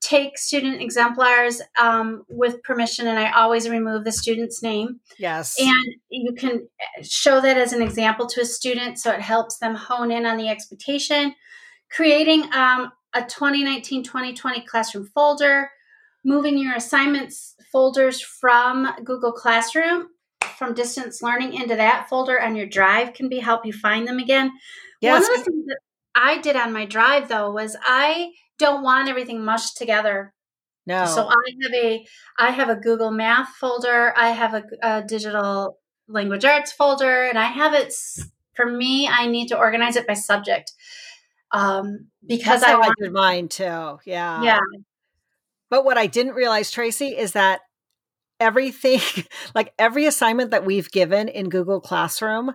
take 0.00 0.38
student 0.38 0.80
exemplars 0.80 1.60
um, 1.80 2.24
with 2.28 2.62
permission, 2.62 3.06
and 3.06 3.18
I 3.18 3.32
always 3.32 3.68
remove 3.68 4.04
the 4.04 4.12
student's 4.12 4.62
name. 4.62 5.00
Yes. 5.18 5.56
And 5.60 5.94
you 6.08 6.32
can 6.32 6.68
show 7.02 7.40
that 7.40 7.58
as 7.58 7.72
an 7.72 7.82
example 7.82 8.26
to 8.28 8.40
a 8.40 8.46
student 8.46 8.98
so 8.98 9.10
it 9.12 9.20
helps 9.20 9.58
them 9.58 9.74
hone 9.74 10.10
in 10.10 10.24
on 10.24 10.38
the 10.38 10.48
expectation. 10.48 11.34
Creating 11.90 12.44
um, 12.54 12.92
a 13.14 13.22
2019 13.22 14.02
2020 14.04 14.62
classroom 14.62 15.06
folder 15.06 15.70
moving 16.24 16.58
your 16.58 16.74
assignments 16.74 17.54
folders 17.72 18.20
from 18.20 18.88
Google 19.04 19.32
Classroom 19.32 20.08
from 20.56 20.74
distance 20.74 21.22
learning 21.22 21.54
into 21.54 21.76
that 21.76 22.08
folder 22.08 22.40
on 22.40 22.54
your 22.54 22.66
drive 22.66 23.14
can 23.14 23.28
be 23.28 23.38
help 23.38 23.64
you 23.64 23.72
find 23.72 24.06
them 24.06 24.18
again. 24.18 24.52
Yes. 25.00 25.22
One 25.22 25.32
of 25.32 25.38
the 25.38 25.44
things 25.50 25.66
that 25.66 25.78
I 26.14 26.38
did 26.38 26.56
on 26.56 26.72
my 26.72 26.84
drive 26.84 27.28
though 27.28 27.50
was 27.50 27.76
I 27.82 28.32
don't 28.58 28.82
want 28.82 29.08
everything 29.08 29.44
mushed 29.44 29.76
together. 29.78 30.34
No. 30.86 31.06
So 31.06 31.26
I 31.28 31.44
have 31.62 31.72
a 31.74 32.06
I 32.38 32.50
have 32.50 32.68
a 32.68 32.76
Google 32.76 33.10
Math 33.10 33.48
folder, 33.60 34.12
I 34.16 34.30
have 34.30 34.54
a, 34.54 34.64
a 34.82 35.02
digital 35.02 35.78
language 36.08 36.44
arts 36.44 36.72
folder, 36.72 37.24
and 37.24 37.38
I 37.38 37.46
have 37.46 37.74
it 37.74 37.94
for 38.54 38.66
me. 38.66 39.08
I 39.08 39.26
need 39.26 39.48
to 39.48 39.58
organize 39.58 39.96
it 39.96 40.06
by 40.06 40.14
subject 40.14 40.72
um, 41.52 42.08
because 42.26 42.62
I, 42.62 42.74
want, 42.74 42.94
I 42.98 43.04
did 43.04 43.12
mine 43.12 43.48
too. 43.48 43.98
Yeah, 44.04 44.42
yeah. 44.42 44.60
But 45.70 45.84
what 45.84 45.96
I 45.96 46.06
didn't 46.06 46.34
realize, 46.34 46.70
Tracy, 46.70 47.16
is 47.16 47.32
that 47.32 47.60
everything, 48.38 49.00
like 49.54 49.72
every 49.78 50.06
assignment 50.06 50.50
that 50.50 50.66
we've 50.66 50.90
given 50.90 51.28
in 51.28 51.48
Google 51.48 51.80
Classroom, 51.80 52.52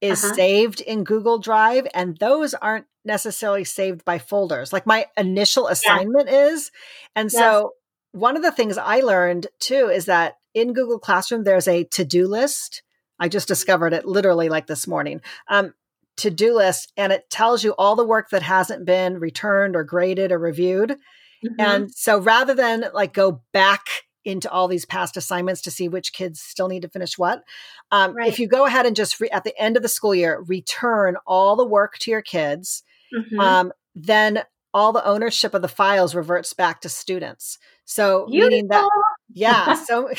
is 0.00 0.24
uh-huh. 0.24 0.34
saved 0.34 0.80
in 0.80 1.04
Google 1.04 1.38
Drive, 1.38 1.86
and 1.94 2.16
those 2.18 2.54
aren't 2.54 2.86
necessarily 3.04 3.64
saved 3.64 4.04
by 4.04 4.18
folders. 4.18 4.72
Like 4.72 4.86
my 4.86 5.06
initial 5.16 5.68
assignment 5.68 6.28
yeah. 6.28 6.46
is. 6.46 6.70
And 7.14 7.30
yes. 7.32 7.40
so, 7.40 7.72
one 8.12 8.36
of 8.36 8.42
the 8.42 8.52
things 8.52 8.76
I 8.76 9.00
learned 9.00 9.46
too 9.58 9.88
is 9.88 10.06
that 10.06 10.34
in 10.54 10.74
Google 10.74 10.98
Classroom, 10.98 11.44
there's 11.44 11.68
a 11.68 11.84
to 11.84 12.04
do 12.04 12.26
list. 12.26 12.82
I 13.18 13.28
just 13.28 13.48
discovered 13.48 13.92
it 13.92 14.04
literally 14.04 14.48
like 14.48 14.66
this 14.66 14.86
morning. 14.86 15.20
Um, 15.48 15.72
to 16.18 16.30
do 16.30 16.54
list, 16.54 16.92
and 16.96 17.12
it 17.12 17.30
tells 17.30 17.64
you 17.64 17.74
all 17.78 17.96
the 17.96 18.04
work 18.04 18.30
that 18.30 18.42
hasn't 18.42 18.84
been 18.84 19.18
returned 19.18 19.74
or 19.74 19.84
graded 19.84 20.30
or 20.30 20.38
reviewed. 20.38 20.98
Mm-hmm. 21.44 21.60
And 21.60 21.94
so 21.94 22.18
rather 22.18 22.54
than 22.54 22.84
like 22.92 23.12
go 23.12 23.42
back 23.52 23.86
into 24.24 24.50
all 24.50 24.68
these 24.68 24.84
past 24.84 25.16
assignments 25.16 25.62
to 25.62 25.70
see 25.70 25.88
which 25.88 26.12
kids 26.12 26.40
still 26.40 26.68
need 26.68 26.82
to 26.82 26.88
finish 26.88 27.18
what, 27.18 27.42
um, 27.90 28.14
right. 28.14 28.28
if 28.28 28.38
you 28.38 28.46
go 28.46 28.66
ahead 28.66 28.86
and 28.86 28.94
just 28.94 29.18
re- 29.20 29.30
at 29.30 29.44
the 29.44 29.58
end 29.60 29.76
of 29.76 29.82
the 29.82 29.88
school 29.88 30.14
year 30.14 30.42
return 30.46 31.16
all 31.26 31.56
the 31.56 31.66
work 31.66 31.98
to 31.98 32.10
your 32.10 32.22
kids, 32.22 32.84
mm-hmm. 33.12 33.40
um, 33.40 33.72
then 33.94 34.42
all 34.74 34.92
the 34.92 35.04
ownership 35.04 35.54
of 35.54 35.62
the 35.62 35.68
files 35.68 36.14
reverts 36.14 36.52
back 36.52 36.80
to 36.80 36.88
students. 36.88 37.58
So 37.84 38.26
Beautiful. 38.26 38.50
meaning 38.50 38.68
that 38.68 38.88
yeah, 39.32 39.74
so 39.84 40.10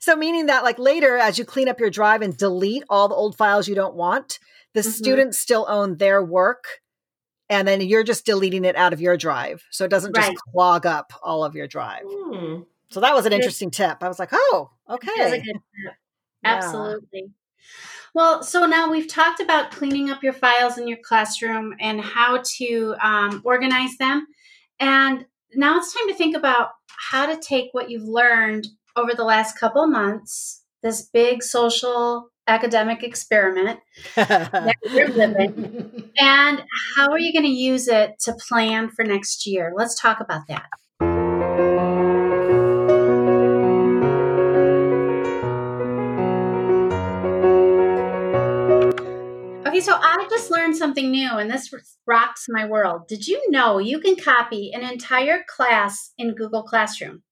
so 0.00 0.16
meaning 0.16 0.46
that 0.46 0.64
like 0.64 0.78
later 0.78 1.16
as 1.16 1.38
you 1.38 1.44
clean 1.44 1.68
up 1.68 1.80
your 1.80 1.90
drive 1.90 2.22
and 2.22 2.36
delete 2.36 2.84
all 2.88 3.08
the 3.08 3.14
old 3.14 3.36
files 3.36 3.68
you 3.68 3.74
don't 3.74 3.94
want, 3.94 4.38
the 4.74 4.80
mm-hmm. 4.80 4.90
students 4.90 5.38
still 5.38 5.66
own 5.68 5.96
their 5.96 6.24
work 6.24 6.80
and 7.50 7.68
then 7.68 7.80
you're 7.82 8.04
just 8.04 8.24
deleting 8.24 8.64
it 8.64 8.76
out 8.76 8.92
of 8.92 9.00
your 9.00 9.16
drive. 9.16 9.62
So 9.70 9.84
it 9.84 9.90
doesn't 9.90 10.14
just 10.14 10.28
right. 10.28 10.36
clog 10.52 10.86
up 10.86 11.12
all 11.22 11.44
of 11.44 11.54
your 11.54 11.66
drive. 11.66 12.04
Hmm. 12.06 12.60
so 12.88 13.00
that 13.00 13.14
was 13.14 13.26
an 13.26 13.32
interesting 13.32 13.70
tip. 13.70 13.98
I 14.00 14.08
was 14.08 14.18
like 14.18 14.30
oh 14.32 14.70
okay. 14.88 15.42
absolutely 16.42 17.08
yeah. 17.12 17.20
well 18.14 18.42
so 18.42 18.64
now 18.64 18.90
we've 18.90 19.08
talked 19.08 19.40
about 19.40 19.70
cleaning 19.70 20.08
up 20.08 20.22
your 20.22 20.32
files 20.32 20.78
in 20.78 20.88
your 20.88 20.96
classroom 21.04 21.74
and 21.78 22.00
how 22.00 22.42
to 22.58 22.94
um, 23.02 23.42
organize 23.44 23.96
them. 23.98 24.26
And 24.78 25.26
now 25.54 25.76
it's 25.76 25.92
time 25.92 26.08
to 26.08 26.14
think 26.14 26.34
about 26.34 26.70
how 26.86 27.26
to 27.26 27.38
take 27.38 27.68
what 27.72 27.90
you've 27.90 28.08
learned 28.08 28.68
over 28.96 29.12
the 29.14 29.24
last 29.24 29.58
couple 29.58 29.86
months 29.86 30.60
this 30.82 31.02
big 31.02 31.42
social 31.42 32.30
academic 32.50 33.02
experiment 33.02 33.80
that 34.16 34.76
you're 34.92 35.08
living. 35.08 36.10
And 36.18 36.62
how 36.96 37.10
are 37.10 37.18
you 37.18 37.32
going 37.32 37.44
to 37.44 37.50
use 37.50 37.88
it 37.88 38.18
to 38.24 38.34
plan 38.48 38.90
for 38.90 39.04
next 39.04 39.46
year? 39.46 39.72
Let's 39.74 39.98
talk 39.98 40.20
about 40.20 40.42
that. 40.48 40.68
Okay 49.66 49.80
so 49.80 49.94
i 49.94 50.26
just 50.28 50.50
learned 50.50 50.76
something 50.76 51.10
new 51.10 51.30
and 51.30 51.50
this 51.50 51.72
rocks 52.06 52.46
my 52.48 52.66
world. 52.66 53.06
Did 53.06 53.28
you 53.28 53.40
know 53.50 53.78
you 53.78 54.00
can 54.00 54.16
copy 54.16 54.72
an 54.74 54.82
entire 54.82 55.44
class 55.48 56.12
in 56.18 56.34
google 56.34 56.64
classroom 56.64 57.22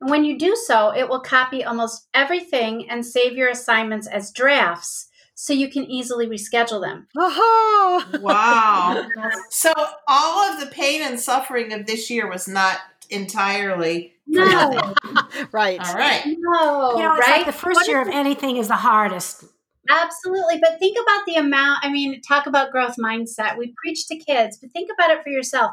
and 0.00 0.10
when 0.10 0.24
you 0.24 0.38
do 0.38 0.54
so, 0.56 0.94
it 0.94 1.08
will 1.08 1.20
copy 1.20 1.64
almost 1.64 2.08
everything 2.12 2.88
and 2.90 3.04
save 3.04 3.32
your 3.32 3.48
assignments 3.48 4.06
as 4.06 4.30
drafts 4.30 5.08
so 5.34 5.52
you 5.52 5.68
can 5.68 5.84
easily 5.84 6.26
reschedule 6.26 6.80
them. 6.80 7.06
Oh, 7.16 8.04
wow. 8.20 9.06
so 9.50 9.72
all 10.06 10.52
of 10.52 10.60
the 10.60 10.66
pain 10.66 11.02
and 11.02 11.18
suffering 11.20 11.72
of 11.72 11.86
this 11.86 12.10
year 12.10 12.28
was 12.28 12.48
not 12.48 12.78
entirely 13.10 14.14
no. 14.26 14.94
right. 15.52 15.78
All 15.80 15.94
right. 15.94 16.22
No. 16.26 16.96
You 16.96 17.02
know, 17.02 17.14
it's 17.14 17.28
right? 17.28 17.36
like 17.38 17.46
the 17.46 17.52
first 17.52 17.76
what 17.76 17.88
year 17.88 18.02
of 18.02 18.08
anything 18.08 18.56
is 18.56 18.68
the 18.68 18.76
hardest. 18.76 19.44
Absolutely. 19.88 20.58
But 20.60 20.78
think 20.80 20.98
about 21.00 21.24
the 21.26 21.36
amount. 21.36 21.78
I 21.82 21.90
mean, 21.90 22.20
talk 22.22 22.46
about 22.46 22.72
growth 22.72 22.96
mindset. 22.98 23.56
We 23.56 23.72
preach 23.76 24.08
to 24.08 24.16
kids, 24.16 24.58
but 24.60 24.72
think 24.72 24.90
about 24.92 25.10
it 25.10 25.22
for 25.22 25.30
yourself 25.30 25.72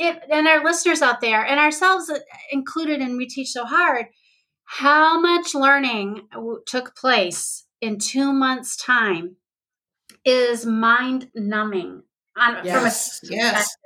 if 0.00 0.18
and 0.30 0.48
our 0.48 0.64
listeners 0.64 1.02
out 1.02 1.20
there 1.20 1.44
and 1.44 1.60
ourselves 1.60 2.10
included 2.50 3.00
and 3.00 3.16
we 3.16 3.26
teach 3.26 3.50
so 3.50 3.64
hard 3.64 4.06
how 4.64 5.20
much 5.20 5.54
learning 5.54 6.22
took 6.66 6.96
place 6.96 7.66
in 7.80 7.98
two 7.98 8.32
months 8.32 8.76
time 8.76 9.36
is 10.24 10.64
mind 10.64 11.28
numbing 11.34 12.02
on 12.36 12.64
yes, 12.64 13.18
from 13.18 13.30
a 13.30 13.34
yes. 13.34 13.76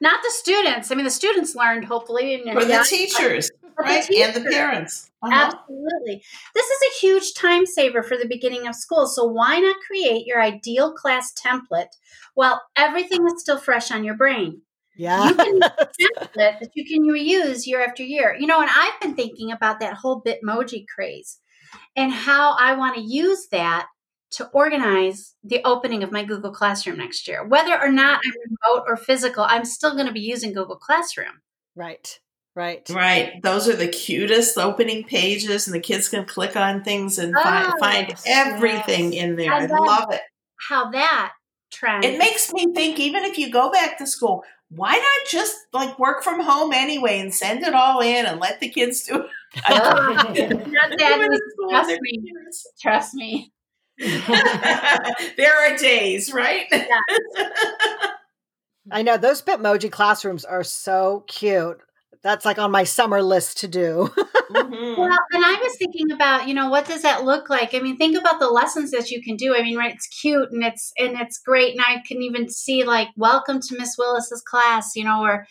not 0.00 0.22
the 0.22 0.30
students 0.30 0.90
i 0.90 0.94
mean 0.94 1.04
the 1.04 1.10
students 1.10 1.54
learned 1.54 1.84
hopefully 1.84 2.42
for 2.52 2.64
the 2.64 2.84
teachers 2.86 3.50
right 3.78 4.02
the 4.02 4.14
teachers. 4.14 4.36
and 4.36 4.44
the 4.44 4.50
parents 4.50 5.10
uh-huh. 5.22 5.52
absolutely 5.52 6.22
this 6.54 6.66
is 6.66 6.82
a 6.82 7.00
huge 7.00 7.32
time 7.34 7.64
saver 7.64 8.02
for 8.02 8.18
the 8.18 8.28
beginning 8.28 8.66
of 8.66 8.74
school 8.74 9.06
so 9.06 9.24
why 9.24 9.58
not 9.58 9.76
create 9.86 10.26
your 10.26 10.42
ideal 10.42 10.92
class 10.92 11.32
template 11.32 11.92
while 12.34 12.60
everything 12.76 13.24
is 13.26 13.40
still 13.40 13.58
fresh 13.58 13.90
on 13.90 14.04
your 14.04 14.16
brain 14.16 14.60
yeah. 14.96 15.28
You 15.28 15.34
can 15.34 15.60
template 15.60 16.60
that 16.60 16.70
you 16.74 16.84
can 16.84 17.02
reuse 17.06 17.66
year 17.66 17.82
after 17.82 18.02
year. 18.02 18.36
You 18.38 18.46
know, 18.46 18.60
and 18.60 18.70
I've 18.72 19.00
been 19.00 19.14
thinking 19.14 19.52
about 19.52 19.80
that 19.80 19.94
whole 19.94 20.22
Bitmoji 20.22 20.86
craze 20.94 21.38
and 21.96 22.12
how 22.12 22.56
I 22.58 22.74
want 22.74 22.96
to 22.96 23.02
use 23.02 23.48
that 23.52 23.86
to 24.32 24.48
organize 24.48 25.34
the 25.44 25.62
opening 25.64 26.02
of 26.02 26.10
my 26.10 26.24
Google 26.24 26.52
Classroom 26.52 26.98
next 26.98 27.28
year. 27.28 27.46
Whether 27.46 27.78
or 27.78 27.90
not 27.90 28.20
I'm 28.24 28.32
remote 28.72 28.84
or 28.86 28.96
physical, 28.96 29.44
I'm 29.44 29.64
still 29.64 29.94
going 29.94 30.06
to 30.06 30.12
be 30.12 30.20
using 30.20 30.54
Google 30.54 30.76
Classroom. 30.76 31.40
Right. 31.76 32.18
Right. 32.54 32.86
Right. 32.90 33.42
Those 33.42 33.68
are 33.68 33.76
the 33.76 33.88
cutest 33.88 34.58
opening 34.58 35.04
pages, 35.04 35.66
and 35.66 35.74
the 35.74 35.80
kids 35.80 36.08
can 36.08 36.26
click 36.26 36.54
on 36.54 36.82
things 36.82 37.18
and 37.18 37.34
oh, 37.36 37.42
find, 37.42 37.78
find 37.78 38.14
everything 38.26 39.12
yes. 39.12 39.22
in 39.22 39.36
there. 39.36 39.52
I, 39.52 39.64
I 39.64 39.66
love 39.66 40.12
it. 40.12 40.20
How 40.68 40.90
that 40.90 41.32
trend. 41.72 42.04
It 42.04 42.18
makes 42.18 42.52
me 42.52 42.72
think, 42.74 43.00
even 43.00 43.24
if 43.24 43.38
you 43.38 43.50
go 43.50 43.70
back 43.70 43.98
to 43.98 44.06
school, 44.06 44.44
why 44.74 44.92
not 44.92 45.28
just 45.30 45.56
like 45.72 45.98
work 45.98 46.22
from 46.22 46.40
home 46.40 46.72
anyway 46.72 47.20
and 47.20 47.34
send 47.34 47.62
it 47.62 47.74
all 47.74 48.00
in 48.00 48.24
and 48.26 48.40
let 48.40 48.60
the 48.60 48.68
kids 48.68 49.04
do 49.04 49.24
it? 49.24 49.30
trust 51.70 52.00
me. 52.00 52.32
Trust 52.80 53.14
me. 53.14 53.52
there 55.36 55.54
are 55.54 55.76
days, 55.76 56.32
right? 56.32 56.66
Yeah. 56.72 57.00
I 58.90 59.02
know 59.02 59.16
those 59.16 59.42
Bitmoji 59.42 59.92
classrooms 59.92 60.44
are 60.44 60.64
so 60.64 61.24
cute. 61.28 61.80
That's 62.22 62.44
like 62.44 62.58
on 62.58 62.70
my 62.70 62.84
summer 62.84 63.20
list 63.22 63.58
to 63.60 63.68
do. 63.68 64.10
mm-hmm. 64.16 65.00
Well, 65.00 65.18
and 65.32 65.44
I 65.44 65.58
was 65.60 65.76
thinking 65.76 66.12
about, 66.12 66.46
you 66.46 66.54
know, 66.54 66.70
what 66.70 66.86
does 66.86 67.02
that 67.02 67.24
look 67.24 67.50
like? 67.50 67.74
I 67.74 67.80
mean, 67.80 67.96
think 67.96 68.16
about 68.16 68.38
the 68.38 68.48
lessons 68.48 68.92
that 68.92 69.10
you 69.10 69.22
can 69.22 69.36
do. 69.36 69.56
I 69.56 69.62
mean, 69.62 69.76
right, 69.76 69.92
it's 69.92 70.06
cute 70.06 70.50
and 70.52 70.62
it's 70.62 70.92
and 70.98 71.18
it's 71.20 71.38
great. 71.38 71.74
And 71.74 71.84
I 71.84 72.02
can 72.06 72.22
even 72.22 72.48
see 72.48 72.84
like 72.84 73.08
welcome 73.16 73.60
to 73.60 73.78
Miss 73.78 73.96
Willis's 73.98 74.42
class, 74.42 74.94
you 74.94 75.04
know, 75.04 75.22
or 75.22 75.46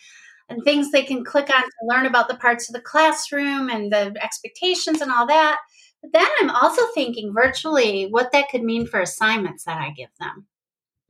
and 0.48 0.62
things 0.64 0.90
they 0.90 1.04
can 1.04 1.24
click 1.24 1.50
on 1.50 1.62
to 1.62 1.86
learn 1.86 2.06
about 2.06 2.28
the 2.28 2.36
parts 2.36 2.68
of 2.68 2.74
the 2.74 2.80
classroom 2.80 3.68
and 3.68 3.92
the 3.92 4.14
expectations 4.22 5.00
and 5.00 5.10
all 5.10 5.26
that. 5.26 5.58
But 6.02 6.12
then 6.12 6.26
I'm 6.40 6.50
also 6.50 6.82
thinking 6.94 7.32
virtually 7.34 8.06
what 8.10 8.32
that 8.32 8.48
could 8.50 8.62
mean 8.62 8.86
for 8.86 9.00
assignments 9.00 9.64
that 9.64 9.78
I 9.78 9.90
give 9.90 10.10
them. 10.18 10.46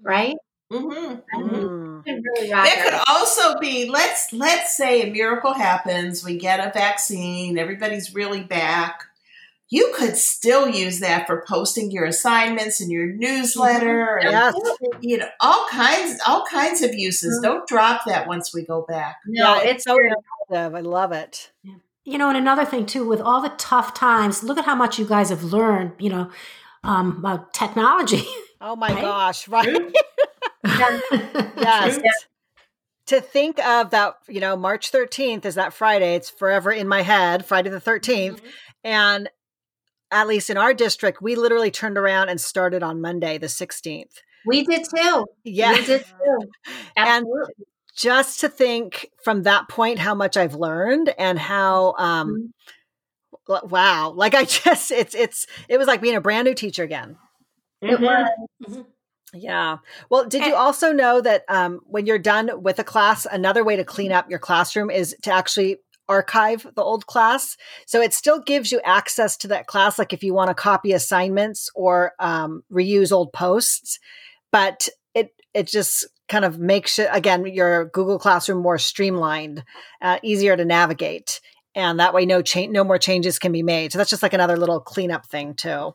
Right? 0.00 0.37
Mm-hmm. 0.73 1.41
Mm-hmm. 1.41 2.00
Really 2.07 2.49
there 2.49 2.85
could 2.85 3.00
also 3.07 3.59
be 3.59 3.88
let's 3.88 4.33
let's 4.33 4.76
say 4.76 5.02
a 5.02 5.12
miracle 5.12 5.52
happens, 5.52 6.25
we 6.25 6.38
get 6.38 6.61
a 6.61 6.73
vaccine, 6.73 7.59
everybody's 7.59 8.14
really 8.14 8.43
back. 8.43 9.05
You 9.69 9.93
could 9.95 10.17
still 10.17 10.69
use 10.69 11.00
that 11.00 11.26
for 11.26 11.45
posting 11.49 11.91
your 11.91 12.05
assignments 12.05 12.81
and 12.81 12.91
your 12.91 13.07
newsletter 13.07 14.21
mm-hmm. 14.23 14.59
and 14.95 15.05
you 15.05 15.19
know 15.19 15.29
all 15.41 15.67
kinds 15.71 16.21
all 16.26 16.45
kinds 16.50 16.83
of 16.83 16.95
uses. 16.95 17.37
Mm-hmm. 17.37 17.45
Don't 17.45 17.69
drop 17.69 18.02
that 18.07 18.26
once 18.26 18.55
we 18.55 18.64
go 18.64 18.85
back. 18.88 19.17
No, 19.26 19.57
yeah, 19.57 19.71
it's 19.71 19.85
so 19.85 19.97
effective. 19.99 20.75
I 20.75 20.81
love 20.81 21.12
it. 21.12 21.52
You 22.05 22.19
know, 22.19 22.29
and 22.29 22.37
another 22.37 22.64
thing 22.64 22.87
too, 22.87 23.07
with 23.07 23.21
all 23.21 23.41
the 23.41 23.52
tough 23.59 23.95
times, 23.95 24.43
look 24.43 24.59
at 24.59 24.64
how 24.64 24.75
much 24.75 24.99
you 24.99 25.07
guys 25.07 25.31
have 25.31 25.45
learned. 25.45 25.93
You 25.99 26.11
know, 26.11 26.31
um, 26.85 27.19
about 27.19 27.55
technology. 27.55 28.26
Oh 28.61 28.76
my 28.76 28.88
right? 28.93 29.00
gosh! 29.00 29.49
Right. 29.49 29.95
yes. 30.64 32.00
To 33.07 33.21
think 33.21 33.59
of 33.64 33.90
that, 33.90 34.14
you 34.28 34.40
know, 34.40 34.57
March 34.57 34.92
13th 34.92 35.45
is 35.45 35.57
that 35.57 35.73
Friday. 35.73 36.14
It's 36.14 36.31
forever 36.31 36.71
in 36.71 36.88
my 36.88 37.02
head, 37.02 37.45
Friday 37.45 37.71
the 37.71 37.81
13th. 37.81 38.37
Mm-hmm. 38.37 38.47
And 38.85 39.31
at 40.11 40.28
least 40.28 40.50
in 40.50 40.57
our 40.57 40.73
district, 40.75 41.21
we 41.21 41.35
literally 41.35 41.71
turned 41.71 41.99
around 41.99 42.28
and 42.28 42.40
started 42.40 42.83
on 42.83 43.00
Monday, 43.00 43.38
the 43.38 43.47
16th. 43.47 44.12
We 44.47 44.64
did 44.64 44.85
too. 44.85 45.26
Yeah. 45.45 45.73
We 45.73 45.85
did 45.85 46.04
too. 46.04 46.73
Absolutely. 46.97 47.40
And 47.49 47.66
just 47.97 48.40
to 48.40 48.49
think 48.49 49.11
from 49.23 49.42
that 49.42 49.69
point 49.69 49.99
how 49.99 50.14
much 50.14 50.37
I've 50.37 50.54
learned 50.54 51.12
and 51.19 51.38
how 51.38 51.95
um 51.99 52.52
mm-hmm. 53.49 53.69
wow, 53.69 54.11
like 54.11 54.35
I 54.35 54.45
just 54.64 54.90
it's 54.90 55.14
it's 55.14 55.47
it 55.69 55.78
was 55.78 55.87
like 55.87 56.00
being 56.00 56.16
a 56.16 56.21
brand 56.21 56.47
new 56.47 56.54
teacher 56.54 56.83
again. 56.83 57.16
It 57.81 58.00
was. 58.00 58.85
Mm-hmm. 59.35 59.45
Yeah. 59.45 59.79
Well, 60.11 60.29
did 60.29 60.45
you 60.45 60.55
also 60.55 60.93
know 60.93 61.21
that 61.21 61.45
um, 61.49 61.81
when 61.85 62.07
you're 62.07 62.19
done 62.19 62.62
with 62.62 62.79
a 62.79 62.85
class, 62.85 63.27
another 63.31 63.65
way 63.65 63.77
to 63.77 63.85
clean 63.85 64.12
up 64.12 64.29
your 64.29 64.39
classroom 64.39 64.91
is 64.91 65.17
to 65.23 65.33
actually 65.33 65.79
archive 66.09 66.67
the 66.77 66.83
old 66.83 67.07
class. 67.07 67.57
So 67.87 68.01
it 68.01 68.12
still 68.12 68.41
gives 68.41 68.71
you 68.73 68.81
access 68.85 69.37
to 69.39 69.49
that 69.49 69.67
class, 69.67 69.99
like 69.99 70.12
if 70.12 70.23
you 70.23 70.35
want 70.35 70.49
to 70.49 70.55
copy 70.55 70.93
assignments 70.93 71.71
or 71.75 72.12
um, 72.19 72.62
reuse 72.71 73.12
old 73.12 73.33
posts. 73.33 73.99
But 74.51 74.89
it 75.15 75.31
it 75.55 75.69
just 75.69 76.07
kind 76.29 76.45
of 76.45 76.59
makes 76.59 76.99
it 76.99 77.09
again 77.12 77.47
your 77.47 77.87
Google 77.87 78.18
Classroom 78.18 78.62
more 78.62 78.79
streamlined, 78.79 79.64
uh, 80.03 80.18
easier 80.23 80.57
to 80.57 80.64
navigate, 80.64 81.40
and 81.75 81.99
that 82.01 82.12
way 82.12 82.27
no 82.27 82.42
change, 82.42 82.73
no 82.73 82.85
more 82.85 82.99
changes 82.99 83.38
can 83.38 83.53
be 83.53 83.62
made. 83.62 83.92
So 83.92 83.99
that's 83.99 84.11
just 84.11 84.23
like 84.23 84.35
another 84.35 84.57
little 84.57 84.81
cleanup 84.81 85.27
thing 85.27 85.55
too. 85.55 85.95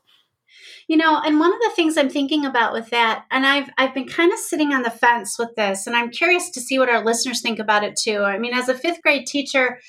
You 0.87 0.95
know, 0.95 1.21
and 1.23 1.39
one 1.39 1.53
of 1.53 1.59
the 1.59 1.71
things 1.75 1.97
I'm 1.97 2.09
thinking 2.09 2.45
about 2.45 2.71
with 2.71 2.89
that, 2.91 3.25
and 3.29 3.45
I've 3.45 3.69
I've 3.77 3.93
been 3.93 4.07
kind 4.07 4.31
of 4.31 4.39
sitting 4.39 4.73
on 4.73 4.83
the 4.83 4.89
fence 4.89 5.37
with 5.37 5.53
this, 5.55 5.85
and 5.85 5.95
I'm 5.95 6.11
curious 6.11 6.49
to 6.51 6.61
see 6.61 6.79
what 6.79 6.89
our 6.89 7.03
listeners 7.03 7.41
think 7.41 7.59
about 7.59 7.83
it 7.83 7.97
too. 7.97 8.23
I 8.23 8.37
mean, 8.37 8.53
as 8.53 8.69
a 8.69 8.73
fifth 8.73 9.01
grade 9.01 9.27
teacher, 9.27 9.79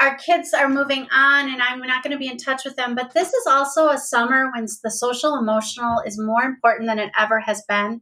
our 0.00 0.16
kids 0.16 0.54
are 0.54 0.68
moving 0.68 1.06
on 1.12 1.52
and 1.52 1.60
I'm 1.60 1.80
not 1.80 2.02
going 2.02 2.12
to 2.12 2.18
be 2.18 2.28
in 2.28 2.38
touch 2.38 2.64
with 2.64 2.74
them. 2.74 2.94
But 2.94 3.12
this 3.12 3.28
is 3.34 3.46
also 3.46 3.88
a 3.88 3.98
summer 3.98 4.50
when 4.50 4.66
the 4.82 4.90
social 4.90 5.36
emotional 5.36 6.00
is 6.06 6.18
more 6.18 6.42
important 6.42 6.88
than 6.88 6.98
it 6.98 7.12
ever 7.18 7.38
has 7.40 7.62
been. 7.68 8.00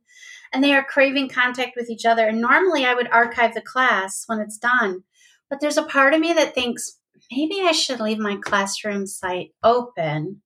And 0.52 0.62
they 0.62 0.72
are 0.72 0.84
craving 0.84 1.28
contact 1.28 1.72
with 1.76 1.90
each 1.90 2.06
other. 2.06 2.26
And 2.26 2.40
normally 2.40 2.86
I 2.86 2.94
would 2.94 3.10
archive 3.10 3.52
the 3.52 3.60
class 3.60 4.22
when 4.26 4.38
it's 4.38 4.56
done. 4.56 5.02
But 5.50 5.60
there's 5.60 5.76
a 5.76 5.82
part 5.82 6.14
of 6.14 6.20
me 6.20 6.32
that 6.34 6.54
thinks 6.54 6.98
maybe 7.32 7.60
I 7.62 7.72
should 7.72 8.00
leave 8.00 8.18
my 8.18 8.38
classroom 8.40 9.06
site 9.06 9.50
open 9.64 10.40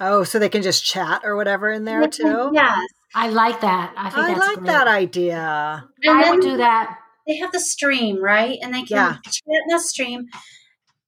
Oh, 0.00 0.24
so 0.24 0.38
they 0.38 0.48
can 0.48 0.62
just 0.62 0.84
chat 0.84 1.22
or 1.24 1.36
whatever 1.36 1.70
in 1.70 1.84
there 1.84 2.06
too? 2.08 2.50
Yes. 2.52 2.86
I 3.14 3.28
like 3.30 3.60
that. 3.62 3.94
I 3.96 4.10
think 4.10 4.26
I 4.26 4.34
like 4.34 4.58
great. 4.58 4.66
that 4.66 4.86
idea. 4.86 5.88
And 6.02 6.24
I 6.24 6.30
would 6.30 6.40
do 6.40 6.56
that. 6.58 6.98
They 7.26 7.36
have 7.36 7.52
the 7.52 7.60
stream, 7.60 8.22
right? 8.22 8.58
And 8.62 8.72
they 8.72 8.82
can 8.82 8.96
yeah. 8.96 9.16
chat 9.24 9.42
in 9.46 9.68
the 9.68 9.80
stream. 9.80 10.26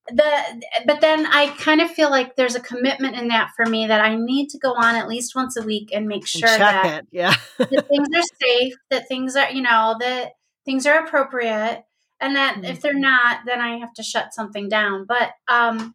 The 0.09 0.63
but 0.87 1.01
then 1.01 1.27
I 1.27 1.49
kind 1.59 1.81
of 1.81 1.91
feel 1.91 2.11
like 2.11 2.35
there's 2.35 2.57
a 2.57 2.61
commitment 2.61 3.17
in 3.17 3.29
that 3.29 3.51
for 3.55 3.65
me 3.65 3.87
that 3.87 4.01
I 4.01 4.17
need 4.17 4.49
to 4.49 4.59
go 4.59 4.73
on 4.73 4.97
at 4.97 5.09
least 5.09 5.37
once 5.37 5.57
a 5.57 5.63
week 5.63 5.91
and 5.93 6.09
make 6.09 6.27
sure 6.27 6.49
and 6.49 6.61
that 6.61 6.99
it. 7.03 7.07
yeah 7.13 7.35
that 7.59 7.87
things 7.89 8.09
are 8.17 8.37
safe, 8.43 8.75
that 8.91 9.07
things 9.07 9.37
are 9.37 9.51
you 9.51 9.63
know 9.63 9.97
that 10.01 10.33
things 10.65 10.85
are 10.87 11.05
appropriate, 11.05 11.85
and 12.21 12.35
that 12.35 12.57
mm-hmm. 12.57 12.65
if 12.65 12.81
they're 12.81 12.93
not, 12.93 13.41
then 13.47 13.61
I 13.61 13.79
have 13.79 13.93
to 13.95 14.03
shut 14.03 14.35
something 14.35 14.69
down. 14.69 15.05
But 15.07 15.31
um, 15.49 15.95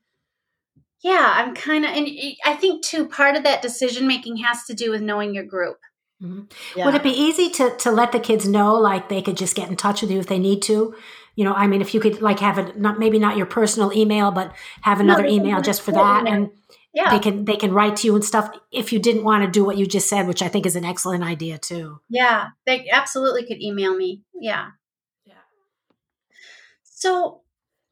yeah, 1.06 1.34
I'm 1.36 1.54
kind 1.54 1.86
of, 1.86 1.92
and 1.92 2.10
I 2.44 2.56
think 2.56 2.84
too, 2.84 3.08
part 3.08 3.36
of 3.36 3.44
that 3.44 3.62
decision 3.62 4.08
making 4.08 4.38
has 4.38 4.64
to 4.64 4.74
do 4.74 4.90
with 4.90 5.04
knowing 5.04 5.36
your 5.36 5.44
group. 5.44 5.78
Mm-hmm. 6.20 6.46
Yeah. 6.76 6.86
Would 6.86 6.96
it 6.96 7.04
be 7.04 7.12
easy 7.12 7.48
to 7.52 7.76
to 7.78 7.92
let 7.92 8.12
the 8.12 8.20
kids 8.20 8.48
know, 8.48 8.74
like 8.74 9.08
they 9.08 9.22
could 9.22 9.38
just 9.38 9.56
get 9.56 9.70
in 9.70 9.76
touch 9.76 10.02
with 10.02 10.10
you 10.10 10.18
if 10.18 10.26
they 10.26 10.40
need 10.40 10.64
to? 10.64 10.96
You 11.36 11.44
know, 11.44 11.54
I 11.54 11.68
mean, 11.68 11.82
if 11.82 11.94
you 11.94 12.00
could 12.00 12.24
like 12.24 12.40
have 12.40 12.58
it, 12.58 12.80
not 12.80 12.98
maybe 12.98 13.20
not 13.20 13.38
your 13.38 13.46
personal 13.46 13.94
email, 13.94 14.32
but 14.32 14.52
have 14.82 15.00
another 15.00 15.24
no, 15.24 15.30
email 15.30 15.62
just 15.62 15.84
for 15.84 15.92
that, 15.92 16.28
and 16.28 16.50
yeah. 16.92 17.12
they 17.12 17.20
can 17.20 17.46
they 17.46 17.58
can 17.58 17.72
write 17.72 17.98
to 17.98 18.08
you 18.08 18.16
and 18.16 18.26
stuff. 18.26 18.50
If 18.72 18.92
you 18.92 18.98
didn't 18.98 19.26
want 19.26 19.46
to 19.46 19.52
do 19.52 19.64
what 19.64 19.78
you 19.78 19.86
just 19.86 20.10
said, 20.10 20.26
which 20.26 20.42
I 20.42 20.48
think 20.48 20.66
is 20.66 20.76
an 20.76 20.86
excellent 20.86 21.24
idea 21.24 21.60
too. 21.60 22.00
Yeah, 22.10 22.48
they 22.66 22.90
absolutely 22.90 23.46
could 23.46 23.62
email 23.62 23.96
me. 23.96 24.24
Yeah, 24.34 24.70
yeah. 25.24 25.46
So 26.84 27.42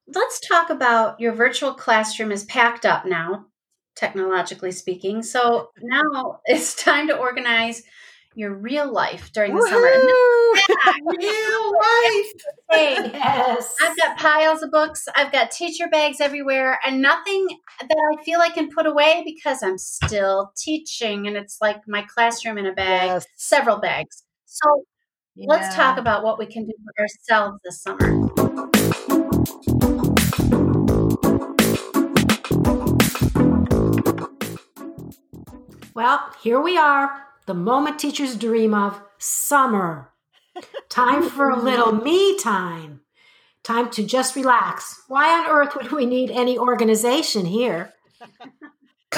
let's 0.08 0.40
talk 0.40 0.70
about 0.70 1.20
your 1.20 1.34
virtual 1.34 1.74
classroom 1.74 2.32
is 2.32 2.44
packed 2.46 2.86
up 2.86 3.06
now, 3.06 3.46
technologically 3.96 4.72
speaking. 4.72 5.24
So 5.24 5.70
now 5.82 6.40
it's 6.46 6.76
time 6.84 7.08
to 7.08 7.18
organize 7.18 7.84
your 8.36 8.54
real 8.54 8.92
life 8.92 9.32
during 9.32 9.52
the 9.52 9.60
Woo-hoo! 9.60 9.70
summer. 9.70 9.92
real 11.20 11.72
life. 11.72 12.34
Hey, 12.72 13.12
yes. 13.14 13.76
I've 13.82 13.98
got 13.98 14.18
piles 14.18 14.64
of 14.64 14.72
books. 14.72 15.06
I've 15.16 15.32
got 15.32 15.52
teacher 15.52 15.88
bags 15.88 16.20
everywhere, 16.20 16.80
and 16.86 17.02
nothing 17.02 17.48
that 17.80 17.98
I 18.12 18.24
feel 18.24 18.40
I 18.40 18.50
can 18.50 18.70
put 18.70 18.88
away 18.88 19.24
because 19.24 19.62
I'm 19.62 19.78
still 19.78 20.52
teaching, 20.58 21.28
and 21.28 21.38
it's 21.38 21.60
like 21.62 21.88
my 21.88 22.02
classroom 22.02 22.58
in 22.58 22.66
a 22.66 22.74
bag, 22.74 23.08
yes. 23.08 23.26
several 23.36 23.78
bags. 23.78 24.24
So 24.46 24.84
yeah. 25.36 25.46
let's 25.50 25.76
talk 25.76 25.98
about 25.98 26.24
what 26.24 26.40
we 26.40 26.48
can 26.48 26.66
do 26.66 26.74
for 26.84 27.04
ourselves 27.04 27.60
this 27.64 27.82
summer. 27.82 28.43
Well, 35.96 36.32
here 36.42 36.60
we 36.60 36.78
are, 36.78 37.28
the 37.46 37.54
moment 37.54 38.00
teachers 38.00 38.36
dream 38.36 38.74
of 38.74 39.02
summer. 39.20 40.12
Time 40.90 41.30
for 41.30 41.50
a 41.50 41.60
little 41.60 41.92
me 42.04 42.38
time. 42.38 43.02
Time 43.64 43.90
to 43.92 44.04
just 44.06 44.36
relax. 44.36 45.02
Why 45.08 45.30
on 45.40 45.50
earth 45.50 45.76
would 45.76 45.92
we 45.92 46.06
need 46.06 46.30
any 46.32 46.58
organization 46.58 47.46
here? 47.46 47.94